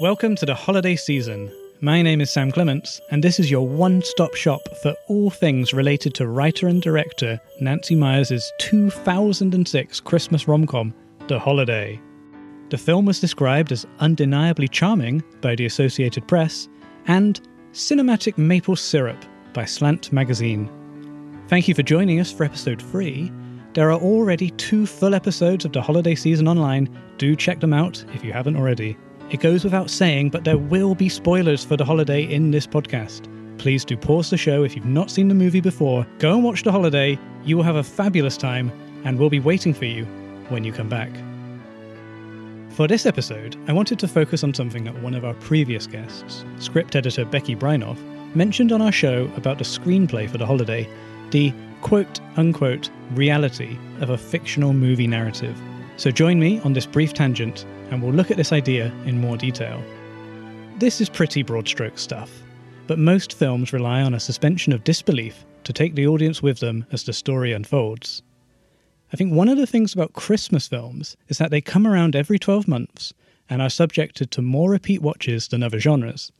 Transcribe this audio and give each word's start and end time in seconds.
Welcome 0.00 0.34
to 0.36 0.46
the 0.46 0.56
holiday 0.56 0.96
season. 0.96 1.52
My 1.80 2.02
name 2.02 2.20
is 2.20 2.28
Sam 2.28 2.50
Clements, 2.50 3.00
and 3.12 3.22
this 3.22 3.38
is 3.38 3.48
your 3.48 3.64
one 3.64 4.02
stop 4.02 4.34
shop 4.34 4.60
for 4.82 4.92
all 5.06 5.30
things 5.30 5.72
related 5.72 6.14
to 6.14 6.26
writer 6.26 6.66
and 6.66 6.82
director 6.82 7.40
Nancy 7.60 7.94
Meyers' 7.94 8.50
2006 8.58 10.00
Christmas 10.00 10.48
rom 10.48 10.66
com, 10.66 10.92
The 11.28 11.38
Holiday. 11.38 12.00
The 12.70 12.76
film 12.76 13.04
was 13.04 13.20
described 13.20 13.70
as 13.70 13.86
undeniably 14.00 14.66
charming 14.66 15.22
by 15.40 15.54
the 15.54 15.66
Associated 15.66 16.26
Press 16.26 16.68
and 17.06 17.40
cinematic 17.72 18.36
maple 18.36 18.74
syrup 18.74 19.24
by 19.52 19.64
Slant 19.64 20.12
Magazine. 20.12 20.68
Thank 21.46 21.68
you 21.68 21.74
for 21.76 21.84
joining 21.84 22.18
us 22.18 22.32
for 22.32 22.42
episode 22.42 22.82
3. 22.82 23.30
There 23.74 23.92
are 23.92 24.00
already 24.00 24.50
two 24.50 24.86
full 24.86 25.14
episodes 25.14 25.64
of 25.64 25.72
the 25.72 25.82
holiday 25.82 26.16
season 26.16 26.48
online. 26.48 26.88
Do 27.16 27.36
check 27.36 27.60
them 27.60 27.72
out 27.72 28.04
if 28.12 28.24
you 28.24 28.32
haven't 28.32 28.56
already. 28.56 28.96
It 29.30 29.40
goes 29.40 29.64
without 29.64 29.90
saying, 29.90 30.30
but 30.30 30.44
there 30.44 30.58
will 30.58 30.94
be 30.94 31.08
spoilers 31.08 31.64
for 31.64 31.76
the 31.76 31.84
holiday 31.84 32.22
in 32.22 32.50
this 32.50 32.66
podcast. 32.66 33.28
Please 33.58 33.84
do 33.84 33.96
pause 33.96 34.30
the 34.30 34.36
show 34.36 34.64
if 34.64 34.76
you've 34.76 34.84
not 34.84 35.10
seen 35.10 35.28
the 35.28 35.34
movie 35.34 35.60
before. 35.60 36.06
Go 36.18 36.34
and 36.34 36.44
watch 36.44 36.62
the 36.62 36.72
holiday. 36.72 37.18
You 37.44 37.56
will 37.56 37.64
have 37.64 37.76
a 37.76 37.82
fabulous 37.82 38.36
time, 38.36 38.70
and 39.04 39.18
we'll 39.18 39.30
be 39.30 39.40
waiting 39.40 39.72
for 39.72 39.86
you 39.86 40.04
when 40.48 40.64
you 40.64 40.72
come 40.72 40.88
back. 40.88 41.10
For 42.70 42.86
this 42.86 43.06
episode, 43.06 43.56
I 43.68 43.72
wanted 43.72 43.98
to 44.00 44.08
focus 44.08 44.42
on 44.44 44.52
something 44.52 44.84
that 44.84 45.00
one 45.00 45.14
of 45.14 45.24
our 45.24 45.34
previous 45.34 45.86
guests, 45.86 46.44
script 46.58 46.96
editor 46.96 47.24
Becky 47.24 47.54
Brynolf, 47.54 47.98
mentioned 48.34 48.72
on 48.72 48.82
our 48.82 48.92
show 48.92 49.30
about 49.36 49.58
the 49.58 49.64
screenplay 49.64 50.28
for 50.28 50.38
the 50.38 50.46
holiday, 50.46 50.88
the 51.30 51.52
quote 51.82 52.20
unquote 52.36 52.90
reality 53.12 53.78
of 54.00 54.10
a 54.10 54.18
fictional 54.18 54.72
movie 54.72 55.06
narrative. 55.06 55.56
So 55.96 56.10
join 56.10 56.40
me 56.40 56.58
on 56.60 56.72
this 56.72 56.86
brief 56.86 57.12
tangent 57.12 57.64
and 57.90 58.02
we'll 58.02 58.12
look 58.12 58.30
at 58.30 58.36
this 58.36 58.52
idea 58.52 58.92
in 59.06 59.20
more 59.20 59.36
detail. 59.36 59.82
This 60.78 61.00
is 61.00 61.08
pretty 61.08 61.44
broad 61.44 61.68
stroke 61.68 61.98
stuff, 61.98 62.30
but 62.88 62.98
most 62.98 63.32
films 63.32 63.72
rely 63.72 64.02
on 64.02 64.12
a 64.12 64.20
suspension 64.20 64.72
of 64.72 64.82
disbelief 64.82 65.44
to 65.62 65.72
take 65.72 65.94
the 65.94 66.08
audience 66.08 66.42
with 66.42 66.58
them 66.58 66.84
as 66.90 67.04
the 67.04 67.12
story 67.12 67.52
unfolds. 67.52 68.22
I 69.12 69.16
think 69.16 69.32
one 69.32 69.48
of 69.48 69.56
the 69.56 69.68
things 69.68 69.94
about 69.94 70.12
Christmas 70.14 70.66
films 70.66 71.16
is 71.28 71.38
that 71.38 71.52
they 71.52 71.60
come 71.60 71.86
around 71.86 72.16
every 72.16 72.40
12 72.40 72.66
months 72.66 73.12
and 73.48 73.62
are 73.62 73.70
subjected 73.70 74.32
to 74.32 74.42
more 74.42 74.70
repeat 74.70 75.00
watches 75.00 75.46
than 75.46 75.62
other 75.62 75.78
genres. 75.78 76.32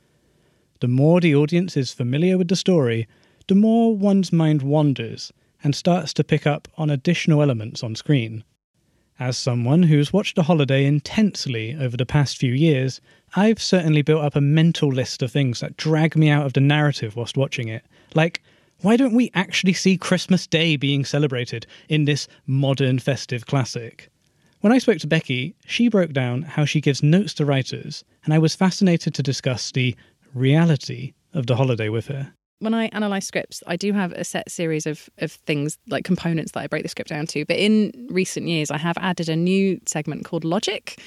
The 0.81 0.89
more 0.89 1.21
the 1.21 1.37
audience 1.37 1.77
is 1.77 1.93
familiar 1.93 2.37
with 2.37 2.49
the 2.49 2.57
story, 2.57 3.07
the 3.47 3.55
more 3.55 3.97
one's 3.97 4.33
mind 4.33 4.63
wanders 4.63 5.33
and 5.63 5.77
starts 5.77 6.13
to 6.15 6.25
pick 6.25 6.45
up 6.45 6.67
on 6.77 6.91
additional 6.91 7.41
elements 7.41 7.85
on 7.85 7.95
screen. 7.95 8.43
As 9.21 9.39
someone 9.39 9.85
who's 9.85 10.13
watched 10.13 10.35
The 10.35 10.43
Holiday 10.43 10.85
intensely 10.85 11.77
over 11.79 11.97
the 11.97 12.05
past 12.05 12.37
few 12.37 12.53
years, 12.53 13.01
I've 13.37 13.63
certainly 13.63 14.03
built 14.03 14.25
up 14.25 14.35
a 14.35 14.41
mental 14.41 14.89
list 14.89 15.23
of 15.23 15.31
things 15.31 15.61
that 15.61 15.77
drag 15.77 16.17
me 16.17 16.31
out 16.31 16.47
of 16.47 16.53
the 16.53 16.61
narrative 16.61 17.15
whilst 17.15 17.37
watching 17.37 17.69
it. 17.69 17.85
Like, 18.17 18.43
why 18.81 18.97
don't 18.97 19.15
we 19.15 19.31
actually 19.33 19.73
see 19.73 19.97
Christmas 19.97 20.49
Day 20.49 20.75
being 20.75 21.05
celebrated 21.05 21.65
in 21.89 22.07
this 22.07 22.27
modern 22.49 22.99
festive 22.99 23.47
classic? 23.47 24.11
When 24.63 24.73
I 24.73 24.79
spoke 24.79 24.99
to 24.99 25.07
Becky, 25.07 25.55
she 25.65 25.87
broke 25.87 26.13
down 26.13 26.43
how 26.43 26.65
she 26.65 26.81
gives 26.81 27.01
notes 27.01 27.35
to 27.35 27.45
writers, 27.45 28.03
and 28.25 28.35
I 28.35 28.39
was 28.39 28.57
fascinated 28.57 29.15
to 29.15 29.23
discuss 29.23 29.71
the 29.71 29.95
reality 30.35 31.13
of 31.33 31.47
the 31.47 31.55
holiday 31.55 31.89
with 31.89 32.09
her 32.09 32.35
when 32.61 32.75
I 32.75 32.87
analyze 32.87 33.27
scripts, 33.27 33.63
I 33.67 33.77
do 33.77 33.93
have 33.93 34.13
a 34.13 34.25
set 34.25 34.51
series 34.51 34.87
of, 34.87 35.09
of 35.19 35.33
things 35.33 35.79
like 35.89 36.05
components 36.05 36.53
that 36.53 36.61
I 36.61 36.67
break 36.67 36.83
the 36.83 36.89
script 36.89 37.11
down 37.11 37.27
to. 37.29 37.45
But 37.45 37.57
in 37.57 38.09
recent 38.11 38.49
years, 38.49 38.71
I 38.71 38.79
have 38.79 38.97
added 38.99 39.29
a 39.29 39.37
new 39.37 39.81
segment 39.87 40.25
called 40.25 40.45
logic. 40.45 41.01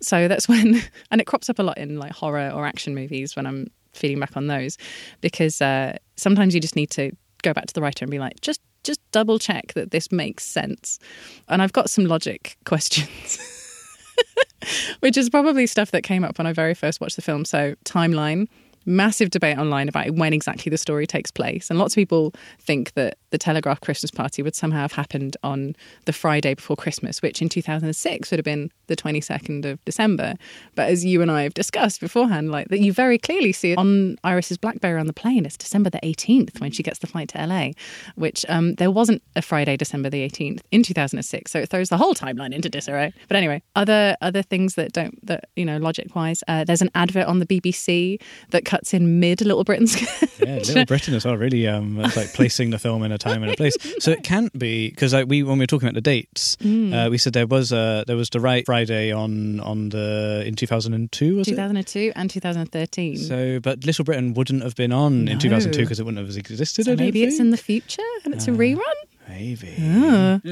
So 0.00 0.28
that's 0.28 0.48
when, 0.48 0.82
and 1.10 1.20
it 1.20 1.26
crops 1.26 1.50
up 1.50 1.58
a 1.58 1.62
lot 1.62 1.78
in 1.78 1.98
like 1.98 2.12
horror 2.12 2.50
or 2.54 2.66
action 2.66 2.94
movies 2.94 3.34
when 3.34 3.46
I'm 3.46 3.68
feeding 3.92 4.20
back 4.20 4.36
on 4.36 4.46
those, 4.46 4.78
because 5.20 5.60
uh, 5.60 5.96
sometimes 6.16 6.54
you 6.54 6.60
just 6.60 6.76
need 6.76 6.90
to 6.90 7.12
go 7.42 7.52
back 7.52 7.66
to 7.66 7.74
the 7.74 7.80
writer 7.80 8.04
and 8.04 8.10
be 8.10 8.18
like, 8.18 8.40
just 8.40 8.60
just 8.82 9.00
double 9.12 9.38
check 9.38 9.74
that 9.74 9.90
this 9.90 10.10
makes 10.10 10.44
sense. 10.44 10.98
And 11.48 11.60
I've 11.60 11.72
got 11.72 11.90
some 11.90 12.06
logic 12.06 12.56
questions. 12.64 13.38
Which 15.00 15.16
is 15.16 15.30
probably 15.30 15.66
stuff 15.66 15.90
that 15.90 16.02
came 16.02 16.22
up 16.24 16.36
when 16.38 16.46
I 16.46 16.52
very 16.52 16.74
first 16.74 17.00
watched 17.00 17.16
the 17.16 17.22
film. 17.22 17.44
So, 17.44 17.74
timeline, 17.84 18.46
massive 18.86 19.30
debate 19.30 19.58
online 19.58 19.88
about 19.88 20.10
when 20.12 20.32
exactly 20.32 20.70
the 20.70 20.78
story 20.78 21.06
takes 21.06 21.30
place. 21.30 21.70
And 21.70 21.78
lots 21.78 21.94
of 21.94 21.96
people 21.96 22.32
think 22.60 22.94
that 22.94 23.18
the 23.30 23.38
Telegraph 23.38 23.80
Christmas 23.80 24.10
party 24.10 24.42
would 24.42 24.54
somehow 24.54 24.80
have 24.80 24.92
happened 24.92 25.36
on 25.42 25.76
the 26.04 26.12
Friday 26.12 26.54
before 26.54 26.76
Christmas, 26.76 27.22
which 27.22 27.40
in 27.40 27.48
2006 27.48 28.30
would 28.30 28.38
have 28.38 28.44
been 28.44 28.70
the 28.86 28.96
22nd 28.96 29.64
of 29.64 29.84
December. 29.84 30.34
But 30.74 30.88
as 30.88 31.04
you 31.04 31.22
and 31.22 31.30
I 31.30 31.42
have 31.42 31.54
discussed 31.54 32.00
beforehand, 32.00 32.50
like 32.50 32.68
that 32.68 32.80
you 32.80 32.92
very 32.92 33.18
clearly 33.18 33.52
see 33.52 33.74
on 33.76 34.16
Iris's 34.24 34.58
Blackberry 34.58 34.98
on 34.98 35.06
the 35.06 35.12
plane. 35.12 35.46
It's 35.46 35.56
December 35.56 35.90
the 35.90 36.00
18th 36.00 36.60
when 36.60 36.72
she 36.72 36.82
gets 36.82 36.98
the 36.98 37.06
flight 37.06 37.28
to 37.30 37.46
LA, 37.46 37.70
which 38.16 38.44
um, 38.48 38.74
there 38.74 38.90
wasn't 38.90 39.22
a 39.36 39.42
Friday, 39.42 39.76
December 39.76 40.10
the 40.10 40.28
18th 40.28 40.60
in 40.70 40.82
2006. 40.82 41.50
So 41.50 41.60
it 41.60 41.68
throws 41.68 41.88
the 41.88 41.96
whole 41.96 42.14
timeline 42.14 42.52
into 42.52 42.68
disarray. 42.68 43.12
But 43.28 43.36
anyway, 43.36 43.62
other 43.76 44.16
other 44.20 44.42
things 44.42 44.74
that 44.74 44.92
don't 44.92 45.24
that 45.26 45.44
you 45.56 45.64
know 45.64 45.78
logic 45.78 46.14
wise, 46.14 46.42
uh, 46.48 46.64
there's 46.64 46.82
an 46.82 46.90
advert 46.94 47.26
on 47.26 47.38
the 47.38 47.46
BBC 47.46 48.20
that 48.50 48.64
cuts 48.70 48.94
in 48.94 49.18
mid 49.18 49.40
Little 49.40 49.64
Britain's. 49.64 50.00
yeah, 50.38 50.56
Little 50.56 50.84
Britain 50.84 51.14
as 51.14 51.24
well. 51.24 51.36
Really, 51.36 51.66
um, 51.66 51.98
it's 52.00 52.16
like 52.16 52.32
placing 52.32 52.70
the 52.70 52.78
film 52.78 53.02
in 53.02 53.10
a 53.10 53.18
time 53.18 53.42
and 53.42 53.52
a 53.52 53.56
place. 53.56 53.76
So 53.98 54.12
it 54.12 54.22
can't 54.22 54.56
be 54.56 54.90
because 54.90 55.12
like, 55.12 55.26
we 55.26 55.42
when 55.42 55.58
we 55.58 55.64
were 55.64 55.66
talking 55.66 55.88
about 55.88 55.96
the 55.96 56.00
dates, 56.00 56.56
mm. 56.56 56.92
uh, 56.94 57.10
we 57.10 57.18
said 57.18 57.32
there 57.32 57.48
was 57.48 57.72
a 57.72 58.04
there 58.06 58.16
was 58.16 58.30
the 58.30 58.40
right 58.40 58.64
Friday 58.64 59.12
on 59.12 59.58
on 59.60 59.88
the 59.88 60.44
in 60.46 60.54
two 60.54 60.66
thousand 60.66 60.94
and 60.94 61.10
two. 61.10 61.36
Was 61.36 61.48
2002 61.48 62.12
and 62.14 62.30
2013. 62.30 63.16
So, 63.16 63.60
but 63.60 63.84
Little 63.84 64.04
Britain 64.04 64.34
wouldn't 64.34 64.62
have 64.62 64.76
been 64.76 64.92
on 64.92 65.24
no. 65.24 65.32
in 65.32 65.38
2002 65.38 65.80
because 65.80 65.98
it 65.98 66.04
wouldn't 66.04 66.24
have 66.24 66.36
existed. 66.36 66.84
So 66.84 66.94
maybe 66.94 67.24
it's 67.24 67.40
in 67.40 67.50
the 67.50 67.56
future 67.56 68.02
and 68.24 68.32
it's 68.32 68.48
uh, 68.48 68.52
a 68.52 68.54
rerun. 68.54 68.78
Maybe. 69.30 69.76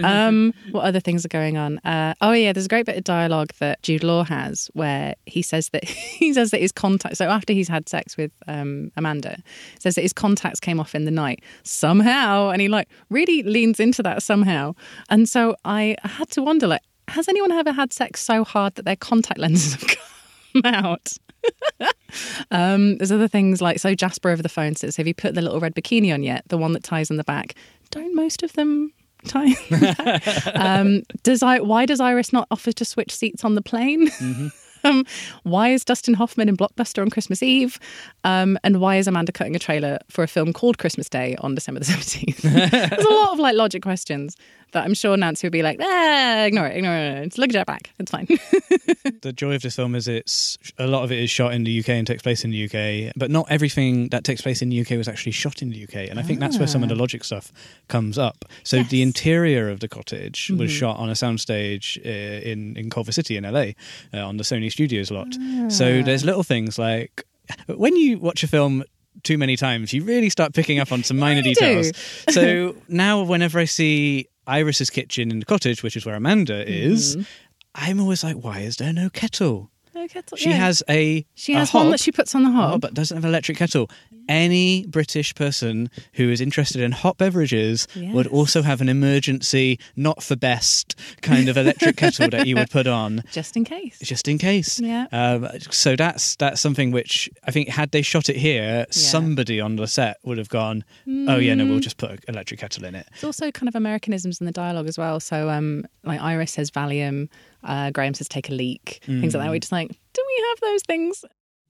um, 0.05 0.55
what 0.71 0.85
other 0.85 1.01
things 1.01 1.25
are 1.25 1.29
going 1.29 1.57
on? 1.57 1.79
Uh, 1.79 2.15
oh 2.21 2.33
yeah, 2.33 2.53
there's 2.53 2.67
a 2.67 2.69
great 2.69 2.87
bit 2.87 2.97
of 2.97 3.05
dialogue 3.05 3.53
that 3.59 3.83
Jude 3.83 4.05
Law 4.05 4.25
has 4.25 4.71
where 4.75 5.15
he 5.27 5.43
says 5.43 5.71
that 5.71 5.85
he 5.85 6.33
says 6.33 6.53
that 6.53 6.61
his 6.61 6.73
contact. 6.73 7.17
So 7.17 7.29
after 7.29 7.53
he's 7.53 7.69
had 7.69 7.89
sex 7.89 8.17
with 8.17 8.31
um, 8.47 8.93
Amanda, 8.97 9.43
says 9.81 9.97
that 9.97 10.03
his 10.03 10.13
contacts 10.13 10.61
came 10.61 10.79
off 10.79 10.95
in 10.95 11.05
the 11.05 11.11
night 11.11 11.43
somehow, 11.65 12.51
and 12.51 12.61
he 12.61 12.69
like 12.69 12.89
really 13.11 13.43
leans 13.43 13.81
into 13.81 14.03
that 14.05 14.23
somehow. 14.23 14.75
And 15.11 15.29
so 15.29 15.57
I 15.65 15.97
had 16.05 16.31
to 16.31 16.43
wonder, 16.43 16.67
like, 16.67 16.83
has 17.09 17.29
anyone 17.29 17.51
ever 17.53 17.73
had 17.73 17.93
sex 17.93 18.21
so 18.23 18.45
hard 18.45 18.77
that 18.77 18.85
their 18.85 18.97
contact 18.97 19.41
lenses 19.41 19.75
have 19.75 19.85
come 20.53 20.63
out? 20.75 21.13
um, 22.51 22.99
there's 22.99 23.13
other 23.13 23.29
things 23.29 23.61
like 23.61 23.79
so 23.79 23.95
Jasper 23.95 24.31
over 24.31 24.43
the 24.43 24.49
phone 24.49 24.75
says, 24.75 24.97
"Have 24.97 25.07
you 25.07 25.15
put 25.15 25.35
the 25.35 25.43
little 25.43 25.61
red 25.61 25.75
bikini 25.75 26.13
on 26.13 26.23
yet? 26.23 26.45
The 26.49 26.59
one 26.59 26.73
that 26.73 26.83
ties 26.83 27.11
in 27.11 27.17
the 27.17 27.25
back." 27.25 27.55
Don't 27.91 28.15
most 28.15 28.43
of 28.43 28.53
them 28.53 28.93
tie? 29.27 29.55
um, 30.55 31.03
does 31.23 31.43
I? 31.43 31.61
Why 31.61 31.87
does 31.87 32.01
Iris 32.01 32.33
not 32.33 32.47
offer 32.51 32.73
to 32.73 32.85
switch 32.85 33.15
seats 33.15 33.45
on 33.45 33.55
the 33.55 33.63
plane? 33.63 34.09
Mm-hmm. 34.09 34.49
Um, 34.85 35.05
why 35.43 35.69
is 35.69 35.85
Dustin 35.85 36.15
Hoffman 36.15 36.49
in 36.49 36.57
Blockbuster 36.57 37.03
on 37.03 37.11
Christmas 37.11 37.43
Eve? 37.43 37.79
Um, 38.25 38.59
and 38.65 38.81
why 38.81 38.97
is 38.97 39.07
Amanda 39.07 39.33
cutting 39.33 39.57
a 39.57 39.59
trailer 39.59 39.99
for 40.09 40.23
a 40.23 40.29
film 40.29 40.53
called 40.53 40.79
Christmas 40.79 41.09
Day 41.09 41.37
on 41.41 41.55
December 41.55 41.81
the 41.81 41.87
17th? 41.93 42.91
There's 42.91 43.05
a 43.05 43.15
lot 43.15 43.33
of 43.33 43.39
like 43.39 43.57
logic 43.57 43.83
questions 43.83 44.37
that 44.73 44.85
I'm 44.85 44.95
sure 44.95 45.17
Nancy 45.17 45.47
would 45.47 45.53
be 45.53 45.63
like, 45.63 45.79
ah, 45.81 46.45
ignore 46.45 46.67
it, 46.67 46.77
ignore 46.77 46.95
it. 46.95 47.25
Just 47.25 47.39
look 47.39 47.51
at 47.51 47.57
it 47.57 47.67
back. 47.67 47.91
It's 47.99 48.11
fine. 48.11 48.27
the 49.23 49.33
joy 49.33 49.55
of 49.55 49.63
this 49.63 49.77
film 49.77 49.95
is 49.95 50.07
it's 50.09 50.59
a 50.79 50.87
lot 50.87 51.05
of 51.05 51.13
it 51.13 51.19
is 51.19 51.31
shot 51.31 51.55
in 51.55 51.65
the 51.65 51.81
UK 51.81 51.91
and 51.91 52.07
takes 52.07 52.23
place 52.23 52.45
in 52.45 52.51
the 52.51 52.65
UK, 52.65 53.13
but 53.17 53.31
not 53.31 53.47
everything 53.49 54.09
that 54.09 54.25
takes 54.25 54.43
place 54.43 54.61
in 54.61 54.69
the 54.69 54.81
UK 54.81 54.91
was 54.91 55.09
actually 55.09 55.33
shot 55.33 55.63
in 55.63 55.71
the 55.71 55.83
UK. 55.85 56.11
And 56.11 56.19
I 56.19 56.23
think 56.23 56.41
that's 56.41 56.59
where 56.59 56.69
some 56.69 56.83
of 56.83 56.89
the 56.89 56.95
ah. 56.95 56.99
logic 56.99 57.25
stuff 57.25 57.53
comes 57.89 58.19
up. 58.19 58.45
So 58.63 58.79
yes. 58.79 58.91
the 58.91 59.03
interior 59.03 59.71
of 59.71 59.81
the 59.81 59.89
cottage 59.89 60.49
mm-hmm. 60.49 60.61
was 60.61 60.71
shot 60.71 60.99
on 60.99 61.09
a 61.09 61.15
soundstage 61.15 61.99
uh, 62.05 62.49
in, 62.49 62.77
in 62.77 62.91
Culver 62.91 63.13
City 63.13 63.37
in 63.37 63.45
LA 63.45 63.73
uh, 64.13 64.27
on 64.27 64.37
the 64.37 64.45
Sony 64.45 64.68
Studios 64.71 65.11
a 65.11 65.15
lot. 65.15 65.35
So 65.69 66.01
ah. 66.01 66.03
there's 66.05 66.25
little 66.25 66.43
things 66.43 66.79
like 66.79 67.25
when 67.67 67.97
you 67.97 68.19
watch 68.19 68.43
a 68.43 68.49
film 68.49 68.85
too 69.23 69.39
many 69.39 69.57
times, 69.57 69.93
you 69.93 70.05
really 70.05 70.31
start 70.31 70.55
picking 70.55 70.79
up 70.79 70.93
on 70.93 71.03
some 71.03 71.17
minor 71.17 71.43
details. 71.51 71.93
so 72.31 72.77
now, 72.89 73.23
whenever 73.23 73.59
I 73.59 73.65
see 73.65 74.27
Iris's 74.47 74.91
kitchen 74.91 75.31
in 75.31 75.41
the 75.41 75.47
cottage, 75.47 75.83
which 75.83 75.97
is 75.97 76.07
where 76.07 76.15
Amanda 76.15 76.69
is, 76.69 77.17
mm. 77.17 77.27
I'm 77.75 78.01
always 78.01 78.25
like, 78.25 78.37
why 78.37 78.61
is 78.61 78.77
there 78.77 78.93
no 78.93 79.11
kettle? 79.11 79.71
Kettle. 80.09 80.37
She 80.37 80.51
yeah. 80.51 80.57
has 80.57 80.83
a 80.89 81.25
she 81.35 81.53
has 81.55 81.73
a 81.73 81.77
one 81.77 81.91
that 81.91 82.01
she 82.01 82.13
puts 82.13 82.35
on 82.35 82.45
the 82.45 82.51
hob, 82.51 82.75
oh, 82.75 82.79
but 82.79 82.95
doesn't 82.95 83.17
have 83.17 83.25
an 83.25 83.31
electric 83.31 83.59
kettle 83.59 83.91
any 84.29 84.87
British 84.87 85.35
person 85.35 85.91
who 86.15 86.31
is 86.31 86.41
interested 86.41 86.83
in 86.83 86.93
hot 86.93 87.17
beverages 87.17 87.89
yes. 87.95 88.15
would 88.15 88.27
also 88.27 88.63
have 88.63 88.81
an 88.81 88.89
emergency, 88.89 89.79
not 89.97 90.23
for 90.23 90.37
best 90.37 90.95
kind 91.23 91.49
of 91.49 91.57
electric 91.57 91.97
kettle 91.97 92.29
that 92.31 92.47
you 92.47 92.57
would 92.57 92.71
put 92.71 92.87
on 92.87 93.23
just 93.33 93.57
in 93.57 93.65
case. 93.65 93.99
Just 94.01 94.29
in 94.29 94.39
case. 94.39 94.79
Yeah. 94.79 95.07
Um, 95.13 95.49
so 95.71 95.97
that's 95.97 96.37
that's 96.37 96.61
something 96.61 96.91
which 96.91 97.31
I 97.45 97.51
think 97.51 97.69
had 97.69 97.91
they 97.91 98.03
shot 98.03 98.29
it 98.29 98.37
here, 98.37 98.63
yeah. 98.63 98.85
somebody 98.91 99.61
on 99.61 99.77
the 99.77 99.87
set 99.87 100.19
would 100.25 100.39
have 100.39 100.49
gone, 100.49 100.85
"Oh 101.07 101.37
yeah, 101.37 101.55
no, 101.55 101.65
we'll 101.65 101.79
mm. 101.79 101.83
just 101.83 101.97
put 101.97 102.11
an 102.11 102.19
electric 102.29 102.61
kettle 102.61 102.85
in 102.85 102.95
it." 102.95 103.09
It's 103.15 103.25
also 103.25 103.51
kind 103.51 103.69
of 103.69 103.75
Americanisms 103.75 104.41
in 104.41 104.47
the 104.47 104.53
dialogue 104.53 104.87
as 104.87 104.99
well. 104.99 105.21
So 105.21 105.49
um, 105.49 105.87
like 106.05 106.21
Iris 106.21 106.53
says 106.53 106.71
Valium, 106.71 107.29
uh, 107.65 107.91
Graham 107.91 108.15
says 108.15 108.29
take 108.29 108.49
a 108.51 108.55
leak, 108.55 109.01
mm. 109.07 109.21
things 109.21 109.35
like 109.35 109.43
that. 109.43 109.49
Mm. 109.49 109.51
We're 109.51 109.59
just 109.59 109.73
like, 109.73 109.89
do 109.89 110.25
we 110.27 110.45
have 110.49 110.61
those 110.61 110.83
things 110.83 111.25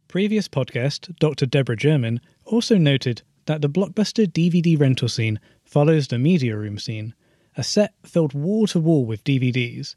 Previous 0.09 0.49
podcast, 0.49 1.15
Dr. 1.19 1.45
Deborah 1.45 1.77
German, 1.77 2.23
also 2.47 2.79
noted 2.79 3.21
that 3.45 3.61
the 3.61 3.69
blockbuster 3.69 4.27
DVD 4.27 4.81
rental 4.81 5.07
scene 5.07 5.39
follows 5.67 6.09
the 6.09 6.19
media 6.19 6.57
room 6.57 6.79
scene, 6.79 7.15
a 7.59 7.63
set 7.63 7.93
filled 8.07 8.33
wall 8.33 8.67
to 8.69 8.81
wall 8.81 9.05
with 9.05 9.23
DVDs. 9.23 9.97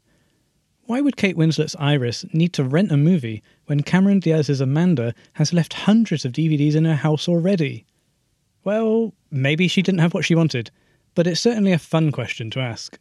Why 0.82 1.00
would 1.00 1.16
Kate 1.16 1.36
Winslet's 1.36 1.74
Iris 1.76 2.26
need 2.34 2.52
to 2.52 2.62
rent 2.62 2.92
a 2.92 2.98
movie 2.98 3.42
when 3.64 3.82
Cameron 3.82 4.20
Diaz's 4.20 4.60
Amanda 4.60 5.14
has 5.32 5.54
left 5.54 5.72
hundreds 5.72 6.26
of 6.26 6.32
DVDs 6.32 6.74
in 6.74 6.84
her 6.84 6.96
house 6.96 7.26
already? 7.26 7.86
Well, 8.64 9.14
maybe 9.30 9.66
she 9.66 9.80
didn't 9.80 10.00
have 10.00 10.12
what 10.12 10.26
she 10.26 10.34
wanted, 10.34 10.70
but 11.14 11.26
it's 11.26 11.40
certainly 11.40 11.72
a 11.72 11.78
fun 11.78 12.12
question 12.12 12.50
to 12.50 12.60
ask. 12.60 12.98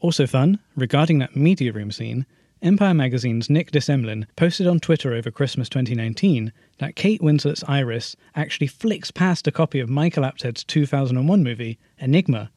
Also 0.00 0.26
fun, 0.26 0.58
regarding 0.76 1.18
that 1.18 1.34
media 1.34 1.72
room 1.72 1.90
scene, 1.90 2.26
Empire 2.62 2.94
Magazine's 2.94 3.50
Nick 3.50 3.70
de 3.70 3.80
Semlyen 3.80 4.26
posted 4.36 4.66
on 4.66 4.80
Twitter 4.80 5.14
over 5.14 5.30
Christmas 5.30 5.68
2019 5.68 6.52
that 6.78 6.96
Kate 6.96 7.20
Winslet's 7.20 7.64
Iris 7.68 8.16
actually 8.34 8.66
flicks 8.66 9.10
past 9.10 9.46
a 9.46 9.52
copy 9.52 9.78
of 9.78 9.88
Michael 9.88 10.24
Apted's 10.24 10.64
2001 10.64 11.42
movie, 11.42 11.78
Enigma, 11.98 12.50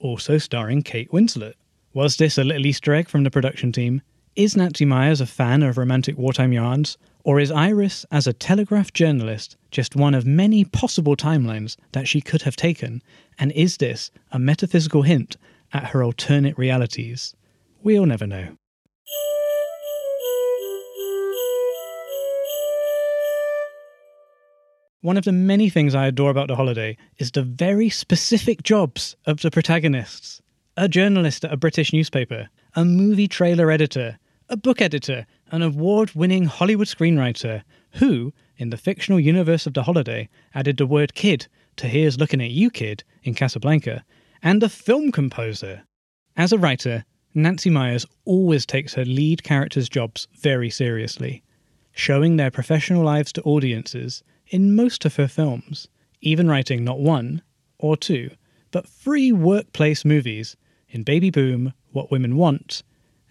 also 0.00 0.38
starring 0.38 0.82
Kate 0.82 1.10
Winslet. 1.10 1.54
Was 1.92 2.16
this 2.16 2.36
a 2.36 2.44
little 2.44 2.66
Easter 2.66 2.94
egg 2.94 3.08
from 3.08 3.24
the 3.24 3.30
production 3.30 3.72
team? 3.72 4.02
Is 4.36 4.56
Nancy 4.56 4.84
Meyers 4.84 5.20
a 5.20 5.26
fan 5.26 5.62
of 5.62 5.78
romantic 5.78 6.18
wartime 6.18 6.52
yarns? 6.52 6.98
Or 7.22 7.40
is 7.40 7.50
Iris, 7.50 8.04
as 8.10 8.26
a 8.26 8.32
Telegraph 8.32 8.92
journalist, 8.92 9.56
just 9.70 9.96
one 9.96 10.14
of 10.14 10.26
many 10.26 10.64
possible 10.64 11.16
timelines 11.16 11.76
that 11.92 12.06
she 12.06 12.20
could 12.20 12.42
have 12.42 12.56
taken? 12.56 13.02
And 13.38 13.50
is 13.52 13.78
this 13.78 14.10
a 14.30 14.38
metaphysical 14.38 15.02
hint 15.02 15.36
at 15.74 15.88
her 15.88 16.02
alternate 16.02 16.56
realities? 16.56 17.34
We'll 17.82 18.06
never 18.06 18.26
know. 18.26 18.56
One 25.02 25.18
of 25.18 25.24
the 25.24 25.32
many 25.32 25.68
things 25.68 25.94
I 25.94 26.06
adore 26.06 26.30
about 26.30 26.48
the 26.48 26.56
holiday 26.56 26.96
is 27.18 27.30
the 27.30 27.42
very 27.42 27.90
specific 27.90 28.62
jobs 28.62 29.16
of 29.26 29.42
the 29.42 29.50
protagonists. 29.50 30.40
A 30.78 30.88
journalist 30.88 31.44
at 31.44 31.52
a 31.52 31.58
British 31.58 31.92
newspaper, 31.92 32.48
a 32.74 32.86
movie 32.86 33.28
trailer 33.28 33.70
editor, 33.70 34.18
a 34.48 34.56
book 34.56 34.80
editor, 34.80 35.26
an 35.50 35.60
award 35.60 36.12
winning 36.14 36.46
Hollywood 36.46 36.86
screenwriter, 36.86 37.64
who, 37.92 38.32
in 38.56 38.70
the 38.70 38.78
fictional 38.78 39.20
universe 39.20 39.66
of 39.66 39.74
the 39.74 39.82
holiday, 39.82 40.28
added 40.54 40.78
the 40.78 40.86
word 40.86 41.14
kid 41.14 41.48
to 41.76 41.86
Here's 41.86 42.18
Looking 42.18 42.40
at 42.40 42.50
You 42.50 42.70
Kid 42.70 43.04
in 43.24 43.34
Casablanca, 43.34 44.04
and 44.44 44.62
a 44.62 44.68
film 44.68 45.10
composer. 45.10 45.82
As 46.36 46.52
a 46.52 46.58
writer, 46.58 47.06
Nancy 47.32 47.70
Meyers 47.70 48.06
always 48.26 48.66
takes 48.66 48.92
her 48.94 49.04
lead 49.04 49.42
characters' 49.42 49.88
jobs 49.88 50.28
very 50.38 50.68
seriously, 50.68 51.42
showing 51.92 52.36
their 52.36 52.50
professional 52.50 53.02
lives 53.02 53.32
to 53.32 53.42
audiences 53.42 54.22
in 54.48 54.76
most 54.76 55.06
of 55.06 55.16
her 55.16 55.26
films, 55.26 55.88
even 56.20 56.46
writing 56.46 56.84
not 56.84 57.00
one 57.00 57.40
or 57.78 57.96
two, 57.96 58.30
but 58.70 58.86
three 58.86 59.32
workplace 59.32 60.04
movies 60.04 60.56
in 60.90 61.02
Baby 61.02 61.30
Boom, 61.30 61.72
What 61.92 62.10
Women 62.10 62.36
Want, 62.36 62.82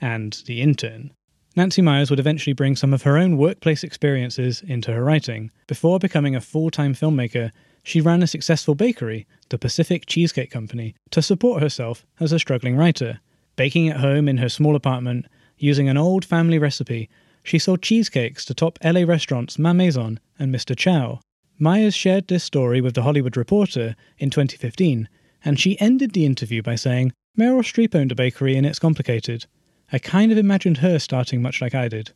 and 0.02 0.42
The 0.48 0.62
Intern. 0.62 1.12
Nancy 1.56 1.84
Meyers 1.84 2.10
would 2.10 2.20
eventually 2.20 2.54
bring 2.54 2.76
some 2.76 2.94
of 2.94 3.04
her 3.04 3.18
own 3.18 3.38
workplace 3.38 3.84
experiences 3.84 4.64
into 4.68 4.92
her 4.92 5.04
writing. 5.04 5.52
Before 5.68 6.00
becoming 6.00 6.36
a 6.36 6.42
full 6.42 6.72
time 6.72 6.96
filmmaker, 6.96 7.52
she 7.84 8.02
ran 8.02 8.24
a 8.24 8.28
successful 8.28 8.76
bakery, 8.76 9.28
the 9.50 9.58
Pacific 9.58 10.06
Cheesecake 10.06 10.50
Company, 10.50 10.96
to 11.12 11.22
support 11.22 11.62
herself 11.62 12.06
as 12.20 12.32
a 12.32 12.40
struggling 12.40 12.78
writer. 12.78 13.20
Baking 13.56 13.90
at 13.90 14.00
home 14.00 14.28
in 14.28 14.38
her 14.38 14.50
small 14.50 14.76
apartment, 14.76 15.28
using 15.58 15.90
an 15.90 15.98
old 15.98 16.26
family 16.26 16.58
recipe, 16.58 17.10
she 17.44 17.60
sold 17.60 17.82
cheesecakes 17.82 18.46
to 18.46 18.54
top 18.54 18.80
LA 18.84 19.02
restaurants 19.02 19.60
Ma 19.60 19.74
Maison 19.74 20.20
and 20.40 20.54
Mr. 20.54 20.76
Chow. 20.76 21.20
Meyers 21.60 21.94
shared 21.94 22.28
this 22.28 22.44
story 22.44 22.82
with 22.82 22.96
The 22.96 23.04
Hollywood 23.04 23.38
Reporter 23.38 23.96
in 24.18 24.30
2015, 24.30 25.08
and 25.46 25.60
she 25.60 25.80
ended 25.80 26.14
the 26.14 26.26
interview 26.26 26.62
by 26.62 26.76
saying, 26.76 27.12
Meryl 27.38 27.60
Streep 27.60 27.94
owned 27.94 28.12
a 28.12 28.16
bakery 28.16 28.56
and 28.56 28.66
it's 28.66 28.80
complicated. 28.80 29.46
I 29.92 30.00
kind 30.00 30.32
of 30.32 30.38
imagined 30.38 30.78
her 30.78 31.00
starting 31.00 31.42
much 31.42 31.62
like 31.62 31.76
I 31.76 31.90
did. 31.90 32.12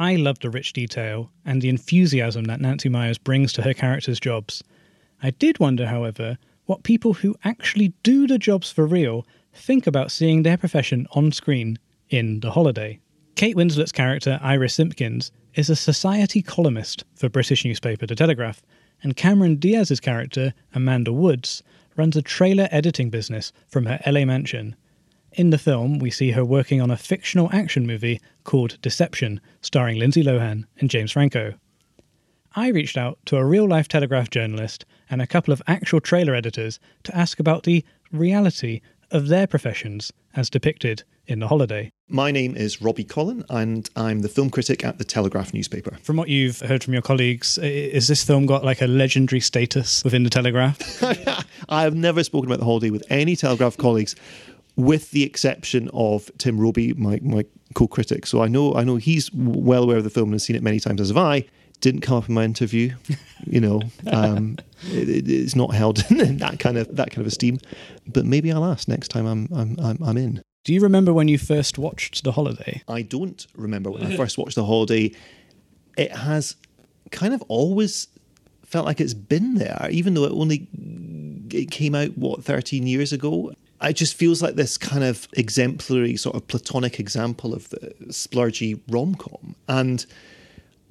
I 0.00 0.16
love 0.16 0.38
the 0.38 0.48
rich 0.48 0.72
detail 0.72 1.30
and 1.44 1.60
the 1.60 1.68
enthusiasm 1.68 2.44
that 2.44 2.62
Nancy 2.62 2.88
Meyers 2.88 3.18
brings 3.18 3.52
to 3.52 3.62
her 3.62 3.74
characters' 3.74 4.18
jobs. 4.18 4.64
I 5.22 5.28
did 5.28 5.60
wonder, 5.60 5.86
however, 5.86 6.38
what 6.64 6.84
people 6.84 7.12
who 7.12 7.36
actually 7.44 7.92
do 8.02 8.26
the 8.26 8.38
jobs 8.38 8.72
for 8.72 8.86
real 8.86 9.26
think 9.52 9.86
about 9.86 10.10
seeing 10.10 10.42
their 10.42 10.56
profession 10.56 11.06
on 11.12 11.32
screen 11.32 11.78
in 12.08 12.40
The 12.40 12.52
Holiday. 12.52 12.98
Kate 13.34 13.54
Winslet's 13.54 13.92
character, 13.92 14.40
Iris 14.42 14.72
Simpkins, 14.72 15.32
is 15.54 15.68
a 15.68 15.76
society 15.76 16.40
columnist 16.40 17.04
for 17.14 17.28
British 17.28 17.66
newspaper 17.66 18.06
The 18.06 18.14
Telegraph, 18.14 18.62
and 19.02 19.16
Cameron 19.16 19.56
Diaz's 19.56 20.00
character, 20.00 20.54
Amanda 20.72 21.12
Woods, 21.12 21.62
runs 21.96 22.16
a 22.16 22.22
trailer 22.22 22.68
editing 22.70 23.10
business 23.10 23.52
from 23.68 23.84
her 23.84 24.00
LA 24.06 24.24
mansion. 24.24 24.76
In 25.32 25.50
the 25.50 25.58
film, 25.58 26.00
we 26.00 26.10
see 26.10 26.32
her 26.32 26.44
working 26.44 26.80
on 26.80 26.90
a 26.90 26.96
fictional 26.96 27.50
action 27.52 27.86
movie 27.86 28.20
called 28.42 28.80
Deception, 28.82 29.40
starring 29.60 29.96
Lindsay 29.96 30.24
Lohan 30.24 30.64
and 30.78 30.90
James 30.90 31.12
Franco. 31.12 31.54
I 32.56 32.68
reached 32.68 32.96
out 32.96 33.18
to 33.26 33.36
a 33.36 33.44
real 33.44 33.68
life 33.68 33.86
Telegraph 33.86 34.30
journalist 34.30 34.84
and 35.08 35.22
a 35.22 35.28
couple 35.28 35.52
of 35.52 35.62
actual 35.68 36.00
trailer 36.00 36.34
editors 36.34 36.80
to 37.04 37.16
ask 37.16 37.38
about 37.38 37.62
the 37.62 37.84
reality 38.10 38.80
of 39.12 39.28
their 39.28 39.46
professions 39.46 40.12
as 40.34 40.50
depicted 40.50 41.04
in 41.28 41.38
The 41.38 41.46
Holiday. 41.46 41.92
My 42.08 42.32
name 42.32 42.56
is 42.56 42.82
Robbie 42.82 43.04
Collin, 43.04 43.44
and 43.48 43.88
I'm 43.94 44.22
the 44.22 44.28
film 44.28 44.50
critic 44.50 44.84
at 44.84 44.98
the 44.98 45.04
Telegraph 45.04 45.54
newspaper. 45.54 45.96
From 46.02 46.16
what 46.16 46.28
you've 46.28 46.58
heard 46.58 46.82
from 46.82 46.92
your 46.92 47.02
colleagues, 47.02 47.56
is 47.58 48.08
this 48.08 48.24
film 48.24 48.46
got 48.46 48.64
like 48.64 48.82
a 48.82 48.88
legendary 48.88 49.40
status 49.40 50.02
within 50.02 50.24
the 50.24 50.30
Telegraph? 50.30 50.80
I 51.68 51.82
have 51.82 51.94
never 51.94 52.24
spoken 52.24 52.48
about 52.48 52.58
The 52.58 52.64
Holiday 52.64 52.90
with 52.90 53.04
any 53.10 53.36
Telegraph 53.36 53.76
colleagues, 53.76 54.16
with 54.80 55.10
the 55.10 55.22
exception 55.22 55.90
of 55.92 56.30
Tim 56.38 56.58
Robey, 56.58 56.92
my, 56.94 57.20
my 57.22 57.44
co-critic. 57.74 58.26
So 58.26 58.42
I 58.42 58.48
know 58.48 58.74
I 58.74 58.84
know 58.84 58.96
he's 58.96 59.32
well 59.32 59.84
aware 59.84 59.98
of 59.98 60.04
the 60.04 60.10
film 60.10 60.28
and 60.28 60.34
has 60.34 60.44
seen 60.44 60.56
it 60.56 60.62
many 60.62 60.80
times, 60.80 61.00
as 61.00 61.08
have 61.08 61.16
I 61.16 61.46
didn't 61.80 62.02
come 62.02 62.18
up 62.18 62.28
in 62.28 62.34
my 62.34 62.44
interview. 62.44 62.94
You 63.46 63.58
know, 63.58 63.80
um, 64.06 64.58
it, 64.82 65.26
it's 65.26 65.56
not 65.56 65.74
held 65.74 66.04
in 66.10 66.36
that 66.36 66.60
kind 66.60 66.76
of 66.76 66.94
that 66.94 67.10
kind 67.10 67.22
of 67.22 67.26
esteem. 67.26 67.58
But 68.06 68.26
maybe 68.26 68.52
I'll 68.52 68.66
ask 68.66 68.86
next 68.86 69.08
time 69.08 69.24
I'm 69.24 69.48
I'm 69.50 69.76
I'm, 69.80 69.98
I'm 70.04 70.18
in. 70.18 70.42
Do 70.62 70.74
you 70.74 70.80
remember 70.82 71.14
when 71.14 71.26
you 71.26 71.38
first 71.38 71.78
watched 71.78 72.22
The 72.22 72.32
Holiday? 72.32 72.82
I 72.86 73.00
don't 73.00 73.46
remember 73.54 73.90
when 73.90 74.04
I 74.04 74.14
first 74.14 74.36
watched 74.36 74.56
The 74.56 74.66
Holiday. 74.66 75.12
It 75.96 76.12
has 76.12 76.54
kind 77.10 77.32
of 77.32 77.42
always 77.48 78.08
felt 78.66 78.84
like 78.84 79.00
it's 79.00 79.14
been 79.14 79.54
there, 79.54 79.88
even 79.90 80.12
though 80.12 80.24
it 80.24 80.32
only 80.32 80.68
it 81.50 81.70
came 81.70 81.94
out 81.94 82.18
what 82.18 82.44
thirteen 82.44 82.86
years 82.86 83.14
ago. 83.14 83.54
It 83.82 83.94
just 83.94 84.14
feels 84.14 84.42
like 84.42 84.56
this 84.56 84.76
kind 84.76 85.04
of 85.04 85.26
exemplary, 85.32 86.16
sort 86.16 86.36
of 86.36 86.46
platonic 86.46 87.00
example 87.00 87.54
of 87.54 87.70
the 87.70 87.94
splurgy 88.08 88.80
rom 88.88 89.14
com, 89.14 89.56
and 89.68 90.04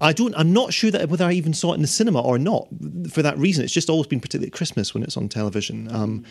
I 0.01 0.13
don't. 0.13 0.33
I'm 0.35 0.53
not 0.53 0.73
sure 0.73 0.89
that 0.91 1.09
whether 1.09 1.25
I 1.25 1.33
even 1.33 1.53
saw 1.53 1.73
it 1.73 1.75
in 1.75 1.81
the 1.81 1.87
cinema 1.87 2.21
or 2.21 2.39
not. 2.39 2.67
For 3.11 3.21
that 3.21 3.37
reason, 3.37 3.63
it's 3.63 3.73
just 3.73 3.89
always 3.89 4.07
been 4.07 4.19
particularly 4.19 4.47
at 4.47 4.53
Christmas 4.53 4.93
when 4.93 5.03
it's 5.03 5.17
on 5.17 5.29
television. 5.29 5.93
Um, 5.93 6.23